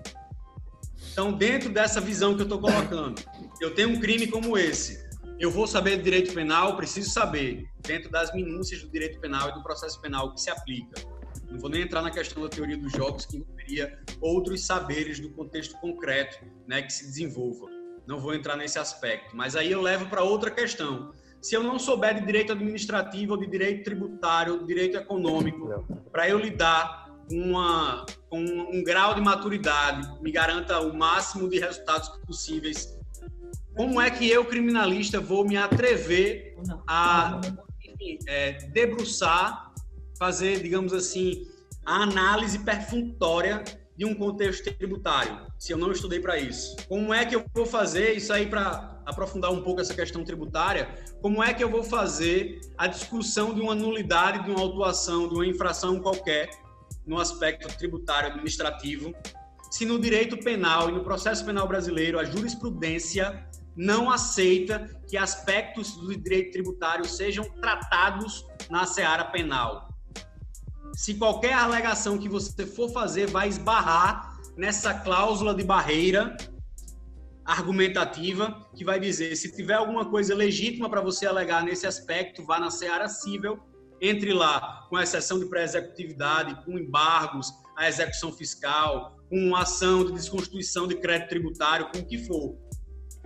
Então, 1.12 1.32
dentro 1.32 1.70
dessa 1.70 2.00
visão 2.00 2.36
que 2.36 2.42
eu 2.42 2.44
estou 2.44 2.60
colocando, 2.60 3.20
eu 3.60 3.74
tenho 3.74 3.90
um 3.90 4.00
crime 4.00 4.28
como 4.28 4.56
esse, 4.56 5.10
eu 5.40 5.50
vou 5.50 5.66
saber 5.66 5.96
de 5.96 6.04
direito 6.04 6.32
penal, 6.32 6.76
preciso 6.76 7.10
saber, 7.10 7.64
dentro 7.80 8.10
das 8.10 8.32
minúcias 8.32 8.82
do 8.82 8.90
direito 8.90 9.18
penal 9.18 9.48
e 9.48 9.54
do 9.54 9.62
processo 9.62 10.00
penal 10.00 10.32
que 10.32 10.40
se 10.40 10.50
aplica. 10.50 11.02
Não 11.50 11.58
vou 11.58 11.70
nem 11.70 11.82
entrar 11.82 12.02
na 12.02 12.10
questão 12.10 12.42
da 12.42 12.48
teoria 12.48 12.76
dos 12.76 12.92
jogos, 12.92 13.26
que 13.26 13.38
envolveria 13.38 13.98
outros 14.20 14.64
saberes 14.64 15.18
do 15.18 15.30
contexto 15.30 15.76
concreto 15.80 16.44
né, 16.66 16.82
que 16.82 16.92
se 16.92 17.04
desenvolva. 17.04 17.66
Não 18.06 18.20
vou 18.20 18.34
entrar 18.34 18.56
nesse 18.56 18.78
aspecto. 18.78 19.36
Mas 19.36 19.56
aí 19.56 19.70
eu 19.70 19.80
levo 19.80 20.06
para 20.06 20.22
outra 20.22 20.50
questão. 20.50 21.12
Se 21.40 21.54
eu 21.54 21.62
não 21.62 21.78
souber 21.78 22.14
de 22.14 22.26
direito 22.26 22.52
administrativo, 22.52 23.32
ou 23.32 23.38
de 23.38 23.46
direito 23.46 23.84
tributário, 23.84 24.54
ou 24.54 24.58
de 24.60 24.66
direito 24.66 24.96
econômico, 24.96 25.84
para 26.12 26.28
eu 26.28 26.38
lidar 26.38 27.10
uma, 27.30 28.04
com 28.28 28.40
um 28.40 28.82
grau 28.84 29.14
de 29.14 29.20
maturidade, 29.20 30.22
me 30.22 30.30
garanta 30.30 30.80
o 30.80 30.92
máximo 30.96 31.48
de 31.48 31.58
resultados 31.58 32.08
possíveis, 32.26 32.98
como 33.76 34.00
é 34.00 34.10
que 34.10 34.28
eu, 34.28 34.44
criminalista, 34.44 35.20
vou 35.20 35.44
me 35.44 35.56
atrever 35.56 36.56
a 36.86 37.40
enfim, 37.82 38.18
é, 38.26 38.52
debruçar, 38.68 39.69
fazer, 40.20 40.62
digamos 40.62 40.92
assim, 40.92 41.48
a 41.84 42.02
análise 42.02 42.58
perfunctória 42.58 43.64
de 43.96 44.04
um 44.04 44.14
contexto 44.14 44.70
tributário, 44.76 45.46
se 45.58 45.72
eu 45.72 45.78
não 45.78 45.90
estudei 45.90 46.20
para 46.20 46.38
isso? 46.38 46.76
Como 46.86 47.12
é 47.12 47.24
que 47.24 47.34
eu 47.34 47.42
vou 47.54 47.64
fazer 47.64 48.12
isso 48.12 48.30
aí 48.30 48.46
para 48.46 49.00
aprofundar 49.06 49.50
um 49.50 49.62
pouco 49.62 49.80
essa 49.80 49.94
questão 49.94 50.22
tributária? 50.22 50.94
Como 51.22 51.42
é 51.42 51.54
que 51.54 51.64
eu 51.64 51.70
vou 51.70 51.82
fazer 51.82 52.60
a 52.76 52.86
discussão 52.86 53.54
de 53.54 53.62
uma 53.62 53.74
nulidade, 53.74 54.44
de 54.44 54.50
uma 54.50 54.60
autuação, 54.60 55.26
de 55.26 55.34
uma 55.34 55.46
infração 55.46 55.98
qualquer 56.00 56.50
no 57.06 57.18
aspecto 57.18 57.74
tributário 57.78 58.28
administrativo, 58.28 59.14
se 59.70 59.86
no 59.86 59.98
direito 59.98 60.36
penal 60.36 60.90
e 60.90 60.92
no 60.92 61.02
processo 61.02 61.44
penal 61.46 61.66
brasileiro 61.66 62.18
a 62.18 62.24
jurisprudência 62.24 63.46
não 63.74 64.10
aceita 64.10 64.86
que 65.08 65.16
aspectos 65.16 65.96
do 65.96 66.14
direito 66.14 66.52
tributário 66.52 67.06
sejam 67.06 67.44
tratados 67.58 68.44
na 68.68 68.84
seara 68.84 69.24
penal. 69.24 69.89
Se 71.00 71.14
qualquer 71.14 71.54
alegação 71.54 72.18
que 72.18 72.28
você 72.28 72.66
for 72.66 72.90
fazer 72.92 73.26
vai 73.26 73.48
esbarrar 73.48 74.38
nessa 74.54 74.92
cláusula 74.92 75.54
de 75.54 75.64
barreira 75.64 76.36
argumentativa 77.42 78.68
que 78.76 78.84
vai 78.84 79.00
dizer 79.00 79.34
se 79.34 79.50
tiver 79.50 79.72
alguma 79.72 80.04
coisa 80.10 80.34
legítima 80.34 80.90
para 80.90 81.00
você 81.00 81.24
alegar 81.24 81.64
nesse 81.64 81.86
aspecto, 81.86 82.44
vá 82.44 82.60
na 82.60 82.70
seara 82.70 83.08
cível, 83.08 83.58
entre 83.98 84.34
lá 84.34 84.86
com 84.90 84.98
exceção 84.98 85.38
de 85.38 85.46
pré-executividade, 85.46 86.62
com 86.66 86.78
embargos, 86.78 87.50
a 87.78 87.88
execução 87.88 88.30
fiscal, 88.30 89.16
com 89.30 89.56
ação 89.56 90.04
de 90.04 90.12
desconstituição 90.12 90.86
de 90.86 90.96
crédito 90.96 91.30
tributário, 91.30 91.90
com 91.90 92.00
o 92.00 92.04
que 92.04 92.18
for 92.18 92.58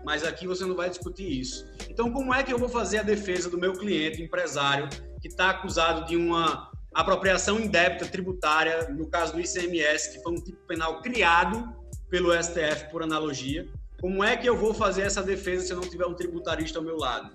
mas 0.04 0.22
aqui 0.22 0.46
você 0.46 0.66
não 0.66 0.76
vai 0.76 0.90
discutir 0.90 1.40
isso. 1.40 1.66
Então, 1.88 2.12
como 2.12 2.34
é 2.34 2.42
que 2.42 2.52
eu 2.52 2.58
vou 2.58 2.68
fazer 2.68 2.98
a 2.98 3.02
defesa 3.02 3.48
do 3.48 3.56
meu 3.56 3.72
cliente, 3.72 4.22
empresário, 4.22 4.86
que 5.18 5.28
está 5.28 5.48
acusado 5.48 6.04
de 6.04 6.14
uma 6.14 6.70
apropriação 6.94 7.58
indébita 7.58 8.06
tributária, 8.06 8.88
no 8.90 9.08
caso 9.08 9.32
do 9.32 9.40
ICMS, 9.40 10.12
que 10.12 10.22
foi 10.22 10.32
um 10.32 10.42
tipo 10.42 10.58
penal 10.66 11.02
criado 11.02 11.68
pelo 12.08 12.32
STF 12.32 12.90
por 12.90 13.02
analogia? 13.02 13.66
Como 14.00 14.22
é 14.22 14.36
que 14.36 14.48
eu 14.48 14.56
vou 14.56 14.72
fazer 14.72 15.02
essa 15.02 15.22
defesa 15.22 15.66
se 15.66 15.72
eu 15.72 15.76
não 15.76 15.88
tiver 15.88 16.06
um 16.06 16.14
tributarista 16.14 16.78
ao 16.78 16.84
meu 16.84 16.96
lado? 16.96 17.34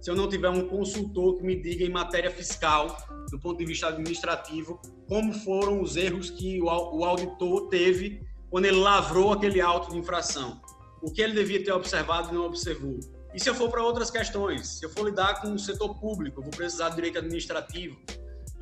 Se 0.00 0.10
eu 0.10 0.14
não 0.14 0.28
tiver 0.28 0.50
um 0.50 0.68
consultor 0.68 1.38
que 1.38 1.42
me 1.42 1.60
diga 1.60 1.84
em 1.84 1.90
matéria 1.90 2.30
fiscal, 2.30 2.96
do 3.30 3.40
ponto 3.40 3.58
de 3.58 3.64
vista 3.64 3.88
administrativo, 3.88 4.80
como 5.08 5.32
foram 5.32 5.80
os 5.80 5.96
erros 5.96 6.30
que 6.30 6.60
o 6.60 6.68
auditor 7.04 7.68
teve 7.68 8.20
quando 8.50 8.66
ele 8.66 8.76
lavrou 8.76 9.32
aquele 9.32 9.60
auto 9.60 9.90
de 9.90 9.98
infração? 9.98 10.60
o 11.04 11.10
que 11.10 11.20
ele 11.20 11.34
devia 11.34 11.62
ter 11.62 11.70
observado 11.70 12.30
e 12.30 12.32
não 12.32 12.46
observou. 12.46 12.98
E 13.34 13.38
se 13.38 13.50
eu 13.50 13.54
for 13.54 13.70
para 13.70 13.82
outras 13.82 14.10
questões, 14.10 14.78
se 14.78 14.86
eu 14.86 14.88
for 14.88 15.04
lidar 15.04 15.42
com 15.42 15.52
o 15.52 15.58
setor 15.58 15.94
público, 16.00 16.40
eu 16.40 16.42
vou 16.42 16.50
precisar 16.50 16.88
de 16.88 16.96
direito 16.96 17.18
administrativo. 17.18 17.94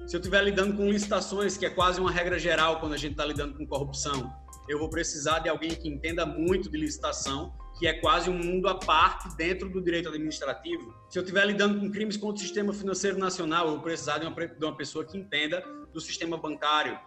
Se 0.07 0.17
eu 0.17 0.21
estiver 0.21 0.43
lidando 0.43 0.77
com 0.77 0.91
licitações, 0.91 1.57
que 1.57 1.65
é 1.65 1.71
quase 1.71 2.01
uma 2.01 2.11
regra 2.11 2.39
geral 2.39 2.81
quando 2.81 2.93
a 2.93 2.97
gente 2.97 3.13
está 3.13 3.25
lidando 3.25 3.55
com 3.55 3.67
corrupção, 3.67 4.33
eu 4.69 4.79
vou 4.79 4.89
precisar 4.89 5.39
de 5.39 5.49
alguém 5.49 5.71
que 5.71 5.89
entenda 5.89 6.27
muito 6.27 6.71
de 6.71 6.77
licitação, 6.77 7.53
que 7.79 7.87
é 7.87 7.95
quase 7.95 8.29
um 8.29 8.39
mundo 8.39 8.69
à 8.69 8.75
parte 8.75 9.35
dentro 9.37 9.69
do 9.69 9.81
direito 9.81 10.09
administrativo. 10.09 10.95
Se 11.09 11.19
eu 11.19 11.23
estiver 11.23 11.45
lidando 11.47 11.81
com 11.81 11.91
crimes 11.91 12.17
contra 12.17 12.37
o 12.37 12.39
sistema 12.39 12.73
financeiro 12.73 13.19
nacional, 13.19 13.67
eu 13.67 13.73
vou 13.73 13.83
precisar 13.83 14.19
de 14.19 14.27
uma, 14.27 14.47
de 14.47 14.65
uma 14.65 14.77
pessoa 14.77 15.05
que 15.05 15.17
entenda 15.17 15.63
do 15.93 16.01
sistema 16.01 16.37
bancário, 16.37 16.99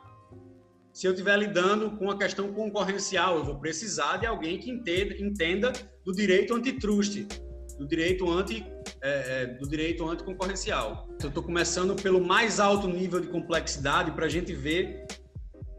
se 0.96 1.06
eu 1.06 1.12
estiver 1.12 1.38
lidando 1.38 1.92
com 1.98 2.10
a 2.10 2.18
questão 2.18 2.54
concorrencial, 2.54 3.36
eu 3.36 3.44
vou 3.44 3.60
precisar 3.60 4.16
de 4.16 4.26
alguém 4.26 4.58
que 4.58 4.72
entenda, 4.72 5.14
entenda 5.22 5.74
do 6.06 6.14
direito 6.14 6.56
antitruste, 6.56 7.28
do 7.78 7.88
direito 7.88 8.30
anti 8.30 8.66
é, 9.02 9.44
é 9.44 9.46
do 9.48 9.68
direito 9.68 10.08
anticoncorrencial. 10.08 11.08
Eu 11.22 11.30
estou 11.30 11.44
começando 11.44 11.96
pelo 11.96 12.24
mais 12.24 12.60
alto 12.60 12.88
nível 12.88 13.20
de 13.20 13.28
complexidade 13.28 14.12
para 14.12 14.26
a 14.26 14.30
gente 14.30 14.54
ver 14.54 15.06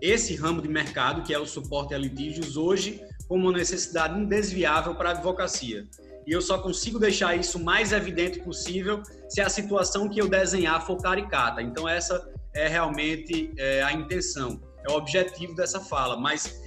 esse 0.01 0.35
ramo 0.35 0.61
de 0.61 0.69
mercado, 0.69 1.23
que 1.23 1.33
é 1.33 1.39
o 1.39 1.47
suporte 1.47 1.95
a 1.95 1.99
litígios, 1.99 2.57
hoje 2.57 3.03
como 3.29 3.49
uma 3.49 3.59
necessidade 3.59 4.19
indesviável 4.19 4.95
para 4.95 5.11
a 5.11 5.13
advocacia. 5.13 5.85
E 6.27 6.33
eu 6.33 6.41
só 6.41 6.59
consigo 6.59 6.99
deixar 6.99 7.37
isso 7.37 7.59
mais 7.63 7.93
evidente 7.93 8.41
possível 8.41 9.03
se 9.29 9.41
a 9.41 9.49
situação 9.49 10.09
que 10.09 10.21
eu 10.21 10.29
desenhar 10.29 10.85
for 10.85 10.97
caricata. 10.97 11.63
Então, 11.63 11.89
essa 11.89 12.29
é 12.53 12.69
realmente 12.69 13.53
é, 13.57 13.83
a 13.83 13.93
intenção 13.93 14.61
é 14.89 14.93
o 14.93 14.97
objetivo 14.97 15.55
dessa 15.55 15.81
fala, 15.81 16.17
mas 16.17 16.63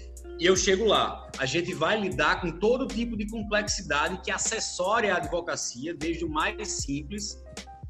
eu 0.45 0.55
chego 0.55 0.85
lá. 0.85 1.29
A 1.37 1.45
gente 1.45 1.73
vai 1.73 1.99
lidar 1.99 2.41
com 2.41 2.51
todo 2.51 2.87
tipo 2.87 3.17
de 3.17 3.27
complexidade 3.27 4.21
que 4.21 4.31
acessória 4.31 5.13
a 5.13 5.17
advocacia, 5.17 5.93
desde 5.93 6.25
o 6.25 6.29
mais 6.29 6.71
simples 6.71 7.37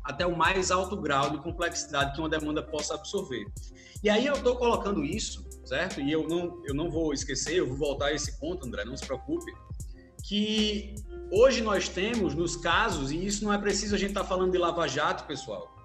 até 0.03 0.25
o 0.25 0.35
mais 0.35 0.71
alto 0.71 0.97
grau 0.97 1.29
de 1.29 1.37
complexidade 1.37 2.13
que 2.13 2.19
uma 2.19 2.29
demanda 2.29 2.63
possa 2.63 2.95
absorver. 2.95 3.45
E 4.03 4.09
aí 4.09 4.25
eu 4.25 4.33
estou 4.33 4.55
colocando 4.55 5.05
isso, 5.05 5.47
certo? 5.63 6.01
E 6.01 6.11
eu 6.11 6.27
não, 6.27 6.61
eu 6.65 6.73
não 6.73 6.89
vou 6.89 7.13
esquecer, 7.13 7.59
eu 7.59 7.67
vou 7.67 7.77
voltar 7.77 8.07
a 8.07 8.13
esse 8.13 8.39
ponto, 8.39 8.65
André, 8.65 8.83
não 8.85 8.97
se 8.97 9.05
preocupe, 9.05 9.53
que 10.23 10.95
hoje 11.31 11.61
nós 11.61 11.87
temos 11.87 12.33
nos 12.33 12.55
casos, 12.55 13.11
e 13.11 13.23
isso 13.23 13.43
não 13.43 13.53
é 13.53 13.57
preciso 13.59 13.93
a 13.93 13.97
gente 13.99 14.09
estar 14.09 14.21
tá 14.21 14.27
falando 14.27 14.51
de 14.51 14.57
Lava 14.57 14.87
Jato, 14.87 15.25
pessoal. 15.25 15.75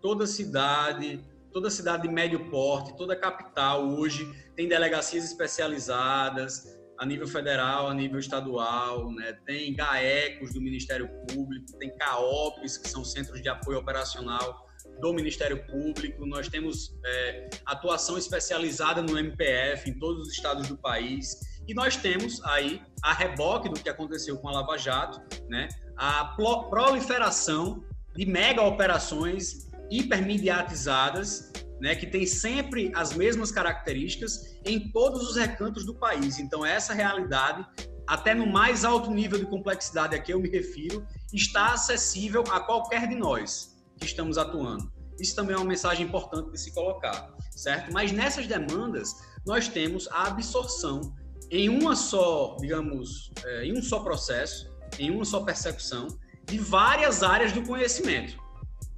Toda 0.00 0.26
cidade, 0.26 1.20
toda 1.52 1.70
cidade 1.70 2.02
de 2.02 2.08
médio 2.08 2.50
porte, 2.50 2.96
toda 2.96 3.16
capital 3.16 3.88
hoje 3.88 4.26
tem 4.56 4.68
delegacias 4.68 5.24
especializadas 5.24 6.78
a 6.98 7.06
nível 7.06 7.28
federal, 7.28 7.88
a 7.88 7.94
nível 7.94 8.18
estadual, 8.18 9.12
né? 9.12 9.32
tem 9.46 9.72
GAECOS 9.74 10.52
do 10.52 10.60
Ministério 10.60 11.08
Público, 11.28 11.66
tem 11.78 11.96
CAOPs, 11.96 12.76
que 12.76 12.88
são 12.88 13.04
centros 13.04 13.40
de 13.40 13.48
apoio 13.48 13.78
operacional 13.78 14.66
do 15.00 15.12
Ministério 15.12 15.64
Público, 15.66 16.26
nós 16.26 16.48
temos 16.48 16.98
é, 17.04 17.50
atuação 17.64 18.18
especializada 18.18 19.00
no 19.00 19.16
MPF 19.16 19.88
em 19.88 19.96
todos 19.96 20.26
os 20.26 20.34
estados 20.34 20.66
do 20.66 20.76
país, 20.76 21.38
e 21.68 21.74
nós 21.74 21.96
temos 21.96 22.42
aí, 22.44 22.82
a 23.02 23.12
reboque 23.12 23.68
do 23.68 23.78
que 23.78 23.88
aconteceu 23.88 24.38
com 24.38 24.48
a 24.48 24.52
Lava 24.52 24.76
Jato, 24.76 25.20
né? 25.48 25.68
a 25.96 26.24
proliferação 26.68 27.84
de 28.16 28.26
mega 28.26 28.62
operações 28.62 29.68
hipermediatizadas, 29.90 31.52
né, 31.80 31.94
que 31.94 32.06
tem 32.06 32.26
sempre 32.26 32.90
as 32.94 33.12
mesmas 33.12 33.50
características 33.50 34.58
em 34.64 34.90
todos 34.90 35.28
os 35.28 35.36
recantos 35.36 35.84
do 35.84 35.94
país. 35.94 36.38
Então, 36.38 36.64
essa 36.64 36.92
realidade, 36.92 37.66
até 38.06 38.34
no 38.34 38.46
mais 38.46 38.84
alto 38.84 39.10
nível 39.10 39.38
de 39.38 39.46
complexidade 39.46 40.14
a 40.14 40.18
que 40.18 40.32
eu 40.32 40.40
me 40.40 40.48
refiro, 40.48 41.06
está 41.32 41.72
acessível 41.72 42.42
a 42.50 42.60
qualquer 42.60 43.06
de 43.06 43.14
nós 43.14 43.76
que 43.96 44.06
estamos 44.06 44.38
atuando. 44.38 44.92
Isso 45.20 45.34
também 45.34 45.54
é 45.54 45.58
uma 45.58 45.64
mensagem 45.64 46.06
importante 46.06 46.50
de 46.50 46.60
se 46.60 46.72
colocar, 46.72 47.34
certo? 47.50 47.92
Mas 47.92 48.12
nessas 48.12 48.46
demandas, 48.46 49.12
nós 49.44 49.68
temos 49.68 50.08
a 50.08 50.28
absorção 50.28 51.14
em 51.50 51.68
uma 51.68 51.96
só, 51.96 52.56
digamos, 52.60 53.32
é, 53.44 53.64
em 53.64 53.76
um 53.76 53.82
só 53.82 54.00
processo, 54.00 54.70
em 54.98 55.10
uma 55.10 55.24
só 55.24 55.40
persecução, 55.40 56.08
de 56.44 56.58
várias 56.58 57.22
áreas 57.22 57.52
do 57.52 57.62
conhecimento, 57.62 58.38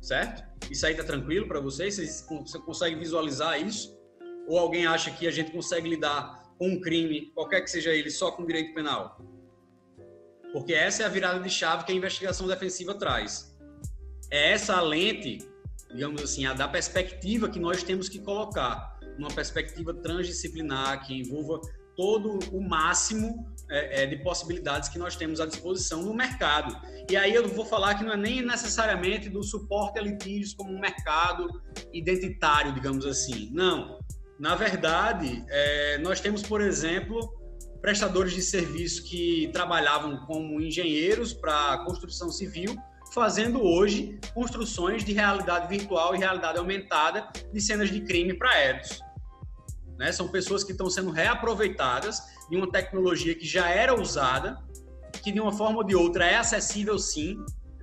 certo? 0.00 0.42
Isso 0.70 0.86
aí 0.86 0.94
tá 0.94 1.04
tranquilo 1.04 1.46
para 1.46 1.60
vocês? 1.60 1.96
Vocês 1.96 2.26
conseguem 2.64 2.98
visualizar 2.98 3.60
isso? 3.60 3.98
Ou 4.48 4.58
alguém 4.58 4.86
acha 4.86 5.10
que 5.10 5.26
a 5.26 5.30
gente 5.30 5.52
consegue 5.52 5.88
lidar 5.88 6.42
com 6.58 6.68
um 6.68 6.80
crime, 6.80 7.30
qualquer 7.34 7.62
que 7.62 7.70
seja 7.70 7.90
ele, 7.90 8.10
só 8.10 8.30
com 8.32 8.44
direito 8.44 8.74
penal? 8.74 9.20
Porque 10.52 10.74
essa 10.74 11.02
é 11.02 11.06
a 11.06 11.08
virada 11.08 11.40
de 11.40 11.50
chave 11.50 11.84
que 11.84 11.92
a 11.92 11.94
investigação 11.94 12.46
defensiva 12.46 12.94
traz. 12.94 13.56
É 14.30 14.52
essa 14.52 14.76
a 14.76 14.80
lente, 14.80 15.38
digamos 15.92 16.22
assim, 16.22 16.46
a 16.46 16.52
da 16.52 16.66
perspectiva 16.66 17.48
que 17.48 17.58
nós 17.58 17.82
temos 17.82 18.08
que 18.08 18.18
colocar, 18.18 18.98
uma 19.18 19.28
perspectiva 19.28 19.92
transdisciplinar 19.94 21.06
que 21.06 21.14
envolva 21.14 21.60
todo 22.00 22.38
o 22.50 22.62
máximo 22.66 23.46
é, 23.70 24.02
é, 24.02 24.06
de 24.06 24.16
possibilidades 24.16 24.88
que 24.88 24.98
nós 24.98 25.16
temos 25.16 25.38
à 25.38 25.44
disposição 25.44 26.02
no 26.02 26.14
mercado. 26.14 26.74
E 27.10 27.14
aí 27.14 27.34
eu 27.34 27.46
vou 27.46 27.66
falar 27.66 27.94
que 27.96 28.02
não 28.02 28.14
é 28.14 28.16
nem 28.16 28.40
necessariamente 28.40 29.28
do 29.28 29.42
suporte 29.42 29.98
a 29.98 30.02
litígios 30.02 30.54
como 30.54 30.72
um 30.72 30.80
mercado 30.80 31.46
identitário, 31.92 32.72
digamos 32.72 33.04
assim. 33.04 33.50
Não. 33.52 33.98
Na 34.38 34.54
verdade, 34.54 35.44
é, 35.50 35.98
nós 35.98 36.20
temos, 36.20 36.42
por 36.42 36.62
exemplo, 36.62 37.20
prestadores 37.82 38.32
de 38.32 38.40
serviço 38.40 39.04
que 39.04 39.50
trabalhavam 39.52 40.24
como 40.24 40.58
engenheiros 40.58 41.34
para 41.34 41.84
construção 41.84 42.30
civil, 42.30 42.74
fazendo 43.12 43.62
hoje 43.62 44.18
construções 44.32 45.04
de 45.04 45.12
realidade 45.12 45.68
virtual 45.68 46.14
e 46.14 46.18
realidade 46.18 46.56
aumentada 46.56 47.28
de 47.52 47.60
cenas 47.60 47.90
de 47.90 48.00
crime 48.00 48.32
para 48.32 48.52
aéreos. 48.52 49.02
Né? 50.00 50.10
São 50.12 50.28
pessoas 50.28 50.64
que 50.64 50.72
estão 50.72 50.88
sendo 50.88 51.10
reaproveitadas 51.10 52.22
de 52.48 52.56
uma 52.56 52.72
tecnologia 52.72 53.34
que 53.34 53.46
já 53.46 53.68
era 53.68 53.94
usada, 53.94 54.56
que 55.22 55.30
de 55.30 55.38
uma 55.38 55.52
forma 55.52 55.76
ou 55.76 55.84
de 55.84 55.94
outra 55.94 56.24
é 56.24 56.36
acessível 56.36 56.98
sim, 56.98 57.36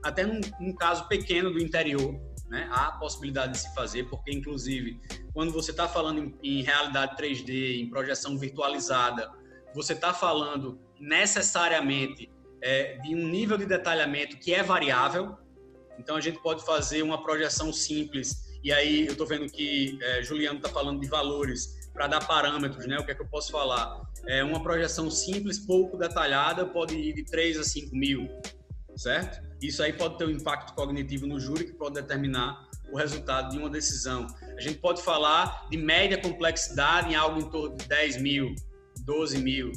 até 0.04 0.26
num, 0.26 0.42
num 0.60 0.74
caso 0.74 1.08
pequeno 1.08 1.52
do 1.52 1.60
interior, 1.60 2.20
né? 2.50 2.68
há 2.72 2.94
possibilidade 2.94 3.54
de 3.54 3.60
se 3.60 3.76
fazer, 3.76 4.06
porque 4.10 4.32
inclusive 4.32 5.00
quando 5.32 5.52
você 5.52 5.70
está 5.70 5.88
falando 5.88 6.34
em, 6.42 6.60
em 6.60 6.64
realidade 6.64 7.16
3D, 7.16 7.82
em 7.82 7.88
projeção 7.88 8.36
virtualizada, 8.36 9.30
você 9.76 9.94
está 9.94 10.12
falando 10.12 10.80
necessariamente 11.00 12.32
é, 12.64 12.98
de 12.98 13.14
um 13.14 13.28
nível 13.28 13.60
de 13.60 13.68
detalhamento 13.68 14.40
que 14.40 14.56
é 14.56 14.64
variável. 14.64 15.38
Então 16.00 16.16
a 16.16 16.22
gente 16.22 16.42
pode 16.42 16.66
fazer 16.66 17.04
uma 17.04 17.22
projeção 17.22 17.72
simples. 17.72 18.58
E 18.64 18.74
aí 18.74 19.06
eu 19.06 19.12
estou 19.12 19.28
vendo 19.28 19.46
que 19.52 20.00
é, 20.02 20.24
Juliano 20.24 20.58
está 20.58 20.70
falando 20.70 21.00
de 21.00 21.08
valores 21.08 21.77
para 21.98 22.06
dar 22.06 22.24
parâmetros, 22.28 22.86
né? 22.86 23.00
O 23.00 23.04
que 23.04 23.10
é 23.10 23.16
que 23.16 23.22
eu 23.24 23.28
posso 23.28 23.52
falar? 23.52 24.00
É 24.28 24.44
uma 24.44 24.62
projeção 24.62 25.10
simples, 25.10 25.58
pouco 25.58 25.98
detalhada, 25.98 26.64
pode 26.64 26.96
ir 26.96 27.12
de 27.14 27.26
3 27.26 27.58
a 27.58 27.64
5 27.64 27.96
mil, 27.96 28.30
certo? 28.96 29.42
Isso 29.60 29.82
aí 29.82 29.92
pode 29.92 30.16
ter 30.20 30.26
um 30.26 30.30
impacto 30.30 30.76
cognitivo 30.76 31.26
no 31.26 31.40
júri 31.40 31.66
que 31.66 31.74
pode 31.74 31.96
determinar 31.96 32.68
o 32.92 32.98
resultado 32.98 33.50
de 33.50 33.58
uma 33.58 33.68
decisão. 33.68 34.28
A 34.56 34.62
gente 34.62 34.78
pode 34.78 35.02
falar 35.02 35.68
de 35.72 35.78
média 35.78 36.22
complexidade 36.22 37.12
em 37.12 37.16
algo 37.16 37.42
em 37.42 37.50
torno 37.50 37.76
de 37.76 37.88
10 37.88 38.22
mil, 38.22 38.54
12 39.04 39.40
mil. 39.40 39.72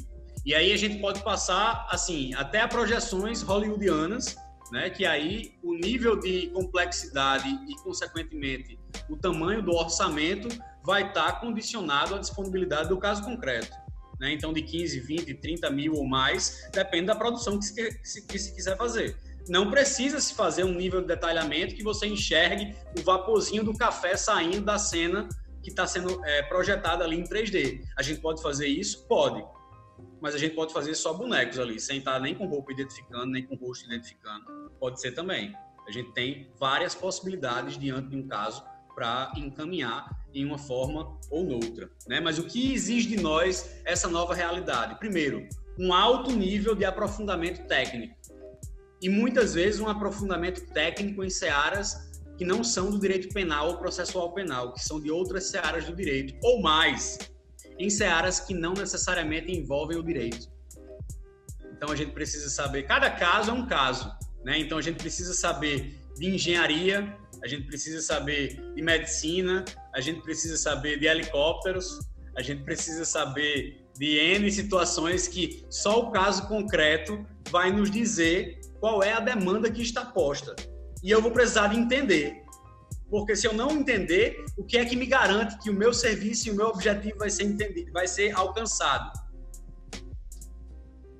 E 0.45 0.53
aí 0.53 0.71
a 0.71 0.77
gente 0.77 0.99
pode 0.99 1.23
passar, 1.23 1.87
assim, 1.89 2.35
até 2.35 2.61
a 2.61 2.67
projeções 2.67 3.41
hollywoodianas, 3.41 4.35
né? 4.71 4.91
Que 4.91 5.07
aí 5.07 5.55
o 5.63 5.73
nível 5.73 6.19
de 6.19 6.49
complexidade 6.49 7.49
e, 7.67 7.75
consequentemente, 7.81 8.77
o 9.09 9.17
tamanho 9.17 9.63
do 9.63 9.71
orçamento 9.71 10.47
vai 10.83 11.07
estar 11.07 11.39
condicionado 11.39 12.15
à 12.15 12.19
disponibilidade 12.19 12.89
do 12.89 12.97
caso 12.97 13.23
concreto. 13.23 13.75
Né? 14.19 14.33
Então, 14.33 14.53
de 14.53 14.61
15, 14.61 14.99
20, 14.99 15.33
30 15.35 15.69
mil 15.71 15.93
ou 15.95 16.05
mais, 16.05 16.69
depende 16.71 17.07
da 17.07 17.15
produção 17.15 17.57
que 17.57 17.65
se, 17.65 18.27
que 18.27 18.39
se 18.39 18.55
quiser 18.55 18.77
fazer. 18.77 19.17
Não 19.49 19.71
precisa 19.71 20.19
se 20.19 20.35
fazer 20.35 20.63
um 20.63 20.73
nível 20.73 21.01
de 21.01 21.07
detalhamento 21.07 21.73
que 21.73 21.83
você 21.83 22.05
enxergue 22.05 22.75
o 22.97 23.01
vaporzinho 23.01 23.63
do 23.63 23.75
café 23.75 24.15
saindo 24.15 24.61
da 24.61 24.77
cena 24.77 25.27
que 25.63 25.69
está 25.69 25.87
sendo 25.87 26.23
é, 26.25 26.43
projetada 26.43 27.03
ali 27.03 27.19
em 27.19 27.23
3D. 27.23 27.81
A 27.97 28.01
gente 28.01 28.21
pode 28.21 28.41
fazer 28.41 28.67
isso? 28.67 29.05
Pode. 29.07 29.43
Mas 30.21 30.35
a 30.35 30.37
gente 30.37 30.53
pode 30.53 30.71
fazer 30.71 30.93
só 30.93 31.13
bonecos 31.13 31.57
ali, 31.57 31.79
sem 31.79 31.97
estar 31.97 32.19
nem 32.19 32.35
com 32.35 32.45
roupa 32.45 32.71
identificando, 32.71 33.25
nem 33.25 33.43
com 33.43 33.55
rosto 33.55 33.85
identificando. 33.85 34.71
Pode 34.79 35.01
ser 35.01 35.13
também. 35.13 35.55
A 35.87 35.91
gente 35.91 36.11
tem 36.13 36.51
várias 36.59 36.93
possibilidades 36.93 37.77
diante 37.77 38.09
de 38.09 38.15
um 38.15 38.27
caso 38.27 38.63
para 38.93 39.31
encaminhar 39.35 40.20
em 40.33 40.45
uma 40.45 40.57
forma 40.57 41.17
ou 41.29 41.43
noutra. 41.43 41.89
Né? 42.07 42.19
Mas 42.19 42.39
o 42.39 42.43
que 42.43 42.73
exige 42.73 43.09
de 43.09 43.17
nós 43.21 43.77
essa 43.85 44.07
nova 44.07 44.33
realidade? 44.33 44.97
Primeiro, 44.99 45.47
um 45.77 45.93
alto 45.93 46.31
nível 46.31 46.75
de 46.75 46.85
aprofundamento 46.85 47.65
técnico. 47.67 48.15
E 49.01 49.09
muitas 49.09 49.53
vezes 49.53 49.79
um 49.79 49.87
aprofundamento 49.87 50.65
técnico 50.73 51.23
em 51.23 51.29
searas 51.29 52.11
que 52.37 52.45
não 52.45 52.63
são 52.63 52.89
do 52.89 52.99
direito 52.99 53.33
penal 53.33 53.67
ou 53.69 53.77
processual 53.77 54.33
penal, 54.33 54.73
que 54.73 54.83
são 54.83 54.99
de 54.99 55.11
outras 55.11 55.45
searas 55.45 55.85
do 55.85 55.95
direito, 55.95 56.35
ou 56.43 56.61
mais, 56.61 57.19
em 57.77 57.89
searas 57.89 58.39
que 58.39 58.53
não 58.53 58.73
necessariamente 58.73 59.51
envolvem 59.51 59.97
o 59.97 60.03
direito. 60.03 60.49
Então 61.71 61.91
a 61.91 61.95
gente 61.95 62.11
precisa 62.11 62.49
saber, 62.49 62.83
cada 62.83 63.09
caso 63.09 63.51
é 63.51 63.53
um 63.53 63.65
caso, 63.65 64.11
né? 64.43 64.57
Então 64.59 64.77
a 64.77 64.81
gente 64.81 64.97
precisa 64.97 65.33
saber 65.33 65.99
de 66.15 66.27
engenharia, 66.27 67.17
a 67.43 67.47
gente 67.47 67.65
precisa 67.65 68.01
saber 68.01 68.59
de 68.75 68.81
medicina, 68.81 69.65
a 69.93 70.01
gente 70.01 70.21
precisa 70.21 70.57
saber 70.57 70.99
de 70.99 71.05
helicópteros, 71.05 71.99
a 72.35 72.41
gente 72.41 72.63
precisa 72.63 73.03
saber 73.05 73.85
de 73.97 74.17
N 74.17 74.51
situações 74.51 75.27
que 75.27 75.65
só 75.69 75.99
o 75.99 76.11
caso 76.11 76.47
concreto 76.47 77.25
vai 77.49 77.71
nos 77.71 77.91
dizer 77.91 78.59
qual 78.79 79.03
é 79.03 79.13
a 79.13 79.19
demanda 79.19 79.69
que 79.69 79.81
está 79.81 80.05
posta. 80.05 80.55
E 81.03 81.11
eu 81.11 81.21
vou 81.21 81.31
precisar 81.31 81.67
de 81.67 81.77
entender. 81.77 82.41
Porque 83.09 83.35
se 83.35 83.45
eu 83.45 83.53
não 83.53 83.71
entender, 83.71 84.45
o 84.57 84.63
que 84.63 84.77
é 84.77 84.85
que 84.85 84.95
me 84.95 85.05
garante 85.05 85.57
que 85.59 85.69
o 85.69 85.73
meu 85.73 85.93
serviço 85.93 86.47
e 86.47 86.51
o 86.51 86.55
meu 86.55 86.67
objetivo 86.67 87.17
vai 87.17 87.29
ser 87.29 87.43
entendido, 87.43 87.91
vai 87.91 88.07
ser 88.07 88.31
alcançado? 88.31 89.11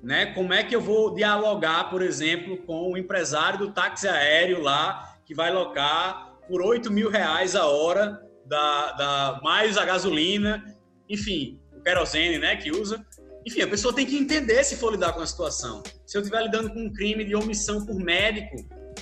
Né? 0.02 0.26
Como 0.34 0.52
é 0.52 0.64
que 0.64 0.74
eu 0.74 0.80
vou 0.80 1.14
dialogar, 1.14 1.90
por 1.90 2.00
exemplo, 2.00 2.56
com 2.62 2.92
o 2.92 2.96
empresário 2.96 3.58
do 3.58 3.72
táxi 3.72 4.08
aéreo 4.08 4.62
lá 4.62 5.18
que 5.24 5.34
vai 5.34 5.52
locar 5.52 6.38
por 6.48 6.62
8 6.62 6.90
mil 6.90 7.10
reais 7.10 7.54
a 7.54 7.66
hora, 7.66 8.20
da, 8.46 8.92
da, 8.92 9.40
mais 9.42 9.76
a 9.76 9.84
gasolina, 9.84 10.64
enfim, 11.08 11.60
o 11.76 11.80
querosene 11.80 12.38
né, 12.38 12.56
que 12.56 12.70
usa. 12.70 13.04
Enfim, 13.46 13.62
a 13.62 13.68
pessoa 13.68 13.94
tem 13.94 14.06
que 14.06 14.16
entender 14.16 14.62
se 14.64 14.76
for 14.76 14.92
lidar 14.92 15.12
com 15.12 15.20
a 15.20 15.26
situação. 15.26 15.82
Se 16.06 16.16
eu 16.16 16.22
estiver 16.22 16.42
lidando 16.42 16.70
com 16.70 16.80
um 16.80 16.92
crime 16.92 17.24
de 17.24 17.34
omissão 17.34 17.84
por 17.84 17.96
médico, 17.96 18.56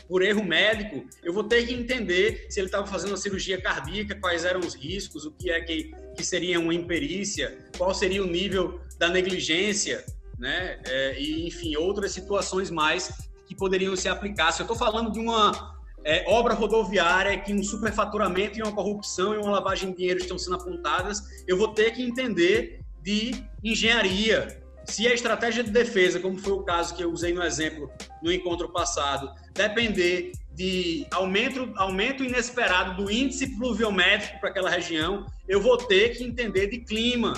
por 0.09 0.23
erro 0.23 0.43
médico, 0.43 1.05
eu 1.23 1.33
vou 1.33 1.45
ter 1.45 1.67
que 1.67 1.75
entender 1.75 2.47
se 2.49 2.59
ele 2.59 2.67
estava 2.67 2.87
fazendo 2.87 3.11
uma 3.11 3.17
cirurgia 3.17 3.61
cardíaca, 3.61 4.15
quais 4.15 4.45
eram 4.45 4.61
os 4.61 4.75
riscos, 4.75 5.27
o 5.27 5.33
que 5.33 5.51
é 5.51 5.61
que, 5.61 5.91
que 6.17 6.25
seria 6.25 6.59
uma 6.59 6.73
imperícia, 6.73 7.59
qual 7.77 7.93
seria 7.95 8.23
o 8.23 8.27
nível 8.27 8.81
da 8.99 9.09
negligência, 9.09 10.05
né? 10.39 10.81
É, 10.87 11.21
e, 11.21 11.47
enfim, 11.47 11.77
outras 11.77 12.13
situações 12.13 12.71
mais 12.71 13.13
que 13.47 13.55
poderiam 13.55 13.95
se 13.95 14.09
aplicar. 14.09 14.53
Se 14.53 14.63
eu 14.63 14.65
estou 14.65 14.77
falando 14.77 15.13
de 15.13 15.19
uma 15.19 15.80
é, 16.05 16.25
obra 16.29 16.55
rodoviária 16.55 17.39
que 17.39 17.53
um 17.53 17.63
superfaturamento 17.63 18.59
e 18.59 18.63
uma 18.63 18.73
corrupção 18.73 19.35
e 19.35 19.39
uma 19.39 19.51
lavagem 19.51 19.91
de 19.91 19.97
dinheiro 19.97 20.21
estão 20.21 20.39
sendo 20.39 20.57
apontadas, 20.57 21.23
eu 21.47 21.57
vou 21.57 21.69
ter 21.69 21.93
que 21.93 22.03
entender 22.03 22.81
de 23.03 23.33
engenharia. 23.63 24.61
Se 24.85 25.07
a 25.07 25.15
estratégia 25.15 25.63
de 25.63 25.71
defesa, 25.71 26.19
como 26.19 26.39
foi 26.39 26.53
o 26.53 26.63
caso 26.63 26.95
que 26.95 27.05
eu 27.05 27.13
usei 27.13 27.33
no 27.33 27.43
exemplo 27.43 27.91
no 28.23 28.33
encontro 28.33 28.69
passado, 28.71 29.31
depender 29.55 30.33
de 30.53 31.07
aumento, 31.13 31.73
aumento 31.77 32.25
inesperado 32.25 33.03
do 33.03 33.11
índice 33.11 33.57
pluviométrico 33.57 34.41
para 34.41 34.51
aquela 34.51 34.69
região, 34.69 35.27
eu 35.49 35.61
vou 35.61 35.77
ter 35.77 36.17
que 36.17 36.25
entender 36.25 36.67
de 36.67 36.79
clima. 36.79 37.35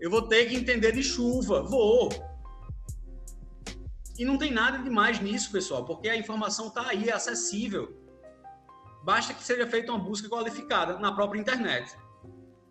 Eu 0.00 0.10
vou 0.10 0.22
ter 0.22 0.46
que 0.46 0.54
entender 0.54 0.92
de 0.92 1.02
chuva. 1.02 1.62
Vou. 1.62 2.10
E 4.18 4.24
não 4.24 4.38
tem 4.38 4.52
nada 4.52 4.78
de 4.78 4.88
mais 4.88 5.20
nisso, 5.20 5.50
pessoal, 5.50 5.84
porque 5.84 6.08
a 6.08 6.16
informação 6.16 6.68
está 6.68 6.88
aí, 6.88 7.08
é 7.08 7.12
acessível. 7.12 7.96
Basta 9.02 9.34
que 9.34 9.42
seja 9.42 9.66
feita 9.66 9.92
uma 9.92 9.98
busca 9.98 10.28
qualificada 10.28 10.98
na 10.98 11.12
própria 11.12 11.40
internet. 11.40 11.96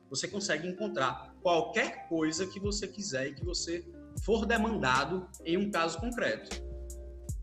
Você 0.09 0.27
consegue 0.27 0.67
encontrar 0.67 1.33
qualquer 1.41 2.07
coisa 2.07 2.47
que 2.47 2.59
você 2.59 2.87
quiser 2.87 3.27
e 3.27 3.33
que 3.33 3.43
você 3.43 3.85
for 4.23 4.45
demandado 4.45 5.27
em 5.43 5.57
um 5.57 5.69
caso 5.69 5.99
concreto. 5.99 6.63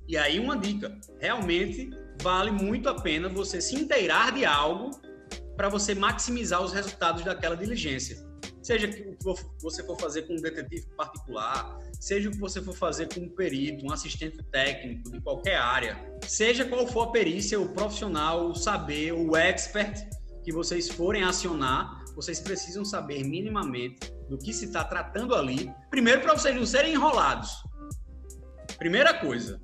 E 0.09 0.17
aí 0.17 0.41
uma 0.41 0.57
dica, 0.57 0.99
realmente 1.19 1.91
vale 2.23 2.51
muito 2.51 2.89
a 2.89 3.01
pena 3.01 3.29
você 3.29 3.61
se 3.61 3.77
inteirar 3.77 4.33
de 4.33 4.45
algo 4.45 4.91
para 5.57 5.69
você 5.69 5.95
maximizar 5.95 6.63
os 6.63 6.73
resultados 6.73 7.23
daquela 7.23 7.57
diligência. 7.57 8.30
Seja 8.63 8.87
o 8.87 8.91
que 8.91 9.17
você 9.63 9.83
for 9.83 9.99
fazer 9.99 10.23
com 10.23 10.35
um 10.35 10.37
detetive 10.37 10.87
particular, 10.97 11.79
seja 11.99 12.29
o 12.29 12.33
que 12.33 12.39
você 12.39 12.61
for 12.61 12.75
fazer 12.75 13.13
com 13.13 13.21
um 13.21 13.29
perito, 13.29 13.87
um 13.87 13.93
assistente 13.93 14.43
técnico 14.53 15.11
de 15.11 15.21
qualquer 15.21 15.57
área, 15.57 15.97
seja 16.27 16.65
qual 16.65 16.87
for 16.87 17.09
a 17.09 17.11
perícia, 17.11 17.59
o 17.59 17.69
profissional, 17.71 18.51
o 18.51 18.55
saber, 18.55 19.13
o 19.13 19.35
expert 19.37 20.07
que 20.45 20.53
vocês 20.53 20.89
forem 20.89 21.23
acionar, 21.23 22.05
vocês 22.15 22.41
precisam 22.41 22.85
saber 22.85 23.25
minimamente 23.25 24.13
do 24.29 24.37
que 24.39 24.53
se 24.53 24.67
está 24.67 24.85
tratando 24.85 25.35
ali. 25.35 25.73
Primeiro, 25.91 26.21
para 26.21 26.37
vocês 26.37 26.55
não 26.55 26.67
serem 26.67 26.93
enrolados. 26.93 27.51
Primeira 28.79 29.15
coisa, 29.15 29.61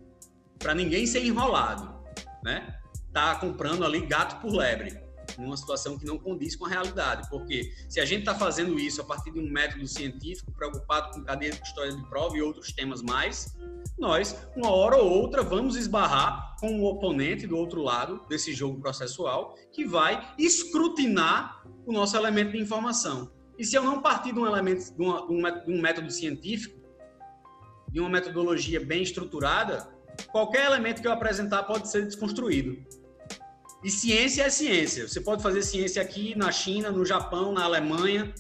para 0.59 0.75
ninguém 0.75 1.07
ser 1.07 1.25
enrolado, 1.25 2.03
né? 2.43 2.77
está 3.17 3.35
comprando 3.37 3.83
ali 3.83 4.05
gato 4.05 4.41
por 4.43 4.53
lebre, 4.53 5.01
numa 5.41 5.57
situação 5.57 5.99
que 5.99 6.05
não 6.05 6.19
condiz 6.19 6.57
com 6.57 6.67
a 6.67 6.69
realidade. 6.69 7.29
Porque 7.29 7.73
se 7.89 8.01
a 8.01 8.05
gente 8.05 8.21
está 8.21 8.35
fazendo 8.35 8.79
isso 8.79 9.01
a 9.01 9.05
partir 9.05 9.33
de 9.33 9.41
um 9.41 9.51
método 9.51 9.87
científico 9.87 10.53
preocupado 10.53 11.13
com 11.13 11.25
cadeia 11.25 11.53
de 11.53 11.63
história 11.63 11.93
de 11.93 12.09
prova 12.09 12.37
e 12.37 12.43
outros 12.43 12.73
temas 12.73 13.03
mais, 13.03 13.57
nós, 13.99 14.37
uma 14.57 14.71
hora 14.71 14.97
ou 14.97 15.11
outra, 15.11 15.43
vamos 15.43 15.77
esbarrar 15.77 16.57
com 16.61 16.69
um 16.69 16.85
oponente 16.85 17.47
do 17.47 17.57
outro 17.57 17.83
lado 17.83 18.23
desse 18.29 18.53
jogo 18.53 18.81
processual 18.81 19.55
que 19.73 19.85
vai 19.85 20.35
escrutinar 20.39 21.63
o 21.87 21.93
nosso 21.93 22.17
elemento 22.17 22.53
de 22.53 22.59
informação. 22.59 23.31
E 23.59 23.65
se 23.65 23.75
eu 23.77 23.83
não 23.83 24.03
partir 24.03 24.33
de 24.33 24.39
um 24.39 24.47
elemento, 24.47 24.95
de, 24.95 25.03
uma, 25.03 25.51
de 25.51 25.73
um 25.73 25.81
método 25.81 26.11
científico, 26.11 26.79
de 27.89 28.01
uma 28.01 28.11
metodologia 28.11 28.85
bem 28.85 29.03
estruturada, 29.03 29.89
qualquer 30.31 30.67
elemento 30.67 31.01
que 31.01 31.09
eu 31.09 31.13
apresentar 31.13 31.63
pode 31.63 31.91
ser 31.91 32.05
desconstruído. 32.05 32.77
E 33.87 33.91
ciência 33.91 34.43
é 34.43 34.51
ciência. 34.51 35.07
Você 35.07 35.21
pode 35.21 35.41
fazer 35.41 35.63
ciência 35.63 36.03
aqui 36.03 36.37
na 36.37 36.51
China, 36.51 36.91
no 36.91 37.07
Japão, 37.07 37.53
na 37.53 37.63
Alemanha. 37.63 38.35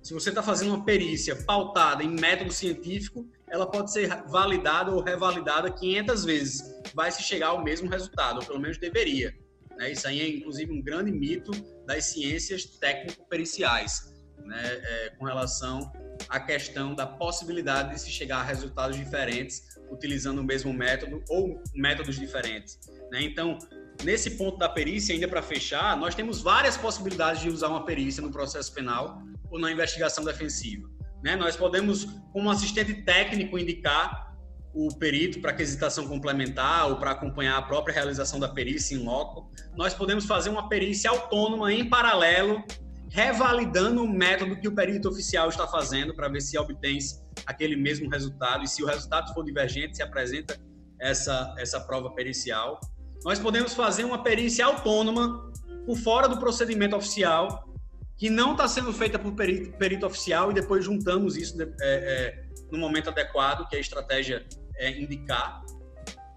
Se 0.00 0.14
você 0.14 0.28
está 0.28 0.40
fazendo 0.40 0.68
uma 0.68 0.84
perícia 0.84 1.34
pautada 1.34 2.04
em 2.04 2.08
método 2.08 2.52
científico, 2.52 3.28
ela 3.48 3.68
pode 3.68 3.90
ser 3.90 4.08
validada 4.28 4.92
ou 4.92 5.02
revalidada 5.02 5.68
500 5.68 6.24
vezes. 6.24 6.62
Vai 6.94 7.10
se 7.10 7.24
chegar 7.24 7.48
ao 7.48 7.64
mesmo 7.64 7.90
resultado, 7.90 8.38
ou 8.38 8.46
pelo 8.46 8.60
menos 8.60 8.78
deveria. 8.78 9.34
Né? 9.76 9.90
Isso 9.90 10.06
aí 10.06 10.20
é, 10.20 10.28
inclusive, 10.28 10.70
um 10.70 10.80
grande 10.80 11.10
mito 11.10 11.50
das 11.84 12.04
ciências 12.04 12.64
técnico-periciais, 12.64 14.14
né? 14.44 14.62
É, 14.62 15.10
com 15.18 15.24
relação 15.24 15.90
à 16.28 16.38
questão 16.38 16.94
da 16.94 17.04
possibilidade 17.04 17.94
de 17.94 18.00
se 18.00 18.12
chegar 18.12 18.38
a 18.38 18.44
resultados 18.44 18.96
diferentes 18.96 19.60
utilizando 19.90 20.38
o 20.38 20.44
mesmo 20.44 20.72
método 20.72 21.20
ou 21.28 21.60
métodos 21.74 22.14
diferentes. 22.14 22.78
Né? 23.10 23.22
Então, 23.22 23.58
nesse 24.02 24.32
ponto 24.32 24.58
da 24.58 24.68
perícia, 24.68 25.14
ainda 25.14 25.28
para 25.28 25.42
fechar, 25.42 25.96
nós 25.96 26.14
temos 26.14 26.42
várias 26.42 26.76
possibilidades 26.76 27.42
de 27.42 27.48
usar 27.48 27.68
uma 27.68 27.84
perícia 27.84 28.22
no 28.22 28.30
processo 28.30 28.72
penal 28.72 29.22
ou 29.50 29.58
na 29.58 29.70
investigação 29.70 30.24
defensiva. 30.24 30.88
Né? 31.22 31.36
Nós 31.36 31.56
podemos, 31.56 32.04
como 32.32 32.50
assistente 32.50 33.02
técnico, 33.02 33.58
indicar 33.58 34.34
o 34.74 34.88
perito 34.98 35.40
para 35.40 35.52
aquisitação 35.52 36.08
complementar 36.08 36.88
ou 36.88 36.96
para 36.96 37.12
acompanhar 37.12 37.56
a 37.56 37.62
própria 37.62 37.94
realização 37.94 38.40
da 38.40 38.48
perícia 38.48 38.96
em 38.96 39.04
loco. 39.04 39.48
Nós 39.76 39.94
podemos 39.94 40.26
fazer 40.26 40.50
uma 40.50 40.68
perícia 40.68 41.08
autônoma 41.10 41.72
em 41.72 41.88
paralelo, 41.88 42.62
revalidando 43.08 44.02
o 44.02 44.08
método 44.08 44.56
que 44.56 44.66
o 44.66 44.74
perito 44.74 45.08
oficial 45.08 45.48
está 45.48 45.66
fazendo 45.68 46.14
para 46.14 46.28
ver 46.28 46.40
se 46.40 46.58
obtém 46.58 46.98
aquele 47.46 47.76
mesmo 47.76 48.10
resultado 48.10 48.64
e 48.64 48.68
se 48.68 48.82
o 48.82 48.86
resultado 48.86 49.32
for 49.32 49.44
divergente, 49.44 49.96
se 49.96 50.02
apresenta 50.02 50.60
essa, 51.00 51.54
essa 51.56 51.80
prova 51.80 52.10
pericial. 52.10 52.80
Nós 53.24 53.38
podemos 53.38 53.72
fazer 53.72 54.04
uma 54.04 54.22
perícia 54.22 54.66
autônoma 54.66 55.50
por 55.86 55.96
fora 55.96 56.28
do 56.28 56.38
procedimento 56.38 56.94
oficial 56.94 57.68
que 58.16 58.30
não 58.30 58.52
está 58.52 58.68
sendo 58.68 58.92
feita 58.92 59.18
por 59.18 59.32
perito, 59.32 59.76
perito, 59.76 60.06
oficial 60.06 60.50
e 60.50 60.54
depois 60.54 60.84
juntamos 60.84 61.36
isso 61.36 61.60
é, 61.60 61.66
é, 61.80 62.44
no 62.70 62.78
momento 62.78 63.10
adequado, 63.10 63.66
que 63.68 63.76
a 63.76 63.80
estratégia 63.80 64.46
é 64.76 64.90
indicar, 65.00 65.62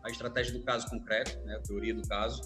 a 0.03 0.09
estratégia 0.09 0.53
do 0.53 0.63
caso 0.63 0.87
concreto, 0.87 1.37
né, 1.45 1.55
a 1.55 1.59
teoria 1.59 1.93
do 1.93 2.07
caso. 2.07 2.41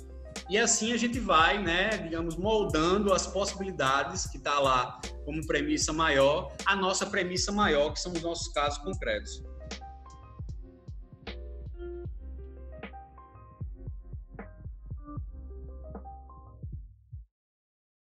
E 0.49 0.58
assim 0.58 0.91
a 0.91 0.97
gente 0.97 1.19
vai, 1.19 1.62
né, 1.62 1.89
digamos, 1.97 2.36
moldando 2.36 3.13
as 3.13 3.27
possibilidades 3.27 4.27
que 4.27 4.38
está 4.38 4.60
lá 4.60 4.99
como 5.23 5.45
premissa 5.45 5.93
maior, 5.93 6.51
a 6.65 6.75
nossa 6.75 7.06
premissa 7.06 7.51
maior, 7.51 7.93
que 7.93 7.99
são 7.99 8.12
os 8.12 8.21
nossos 8.21 8.51
casos 8.54 8.80
concretos. 8.80 9.43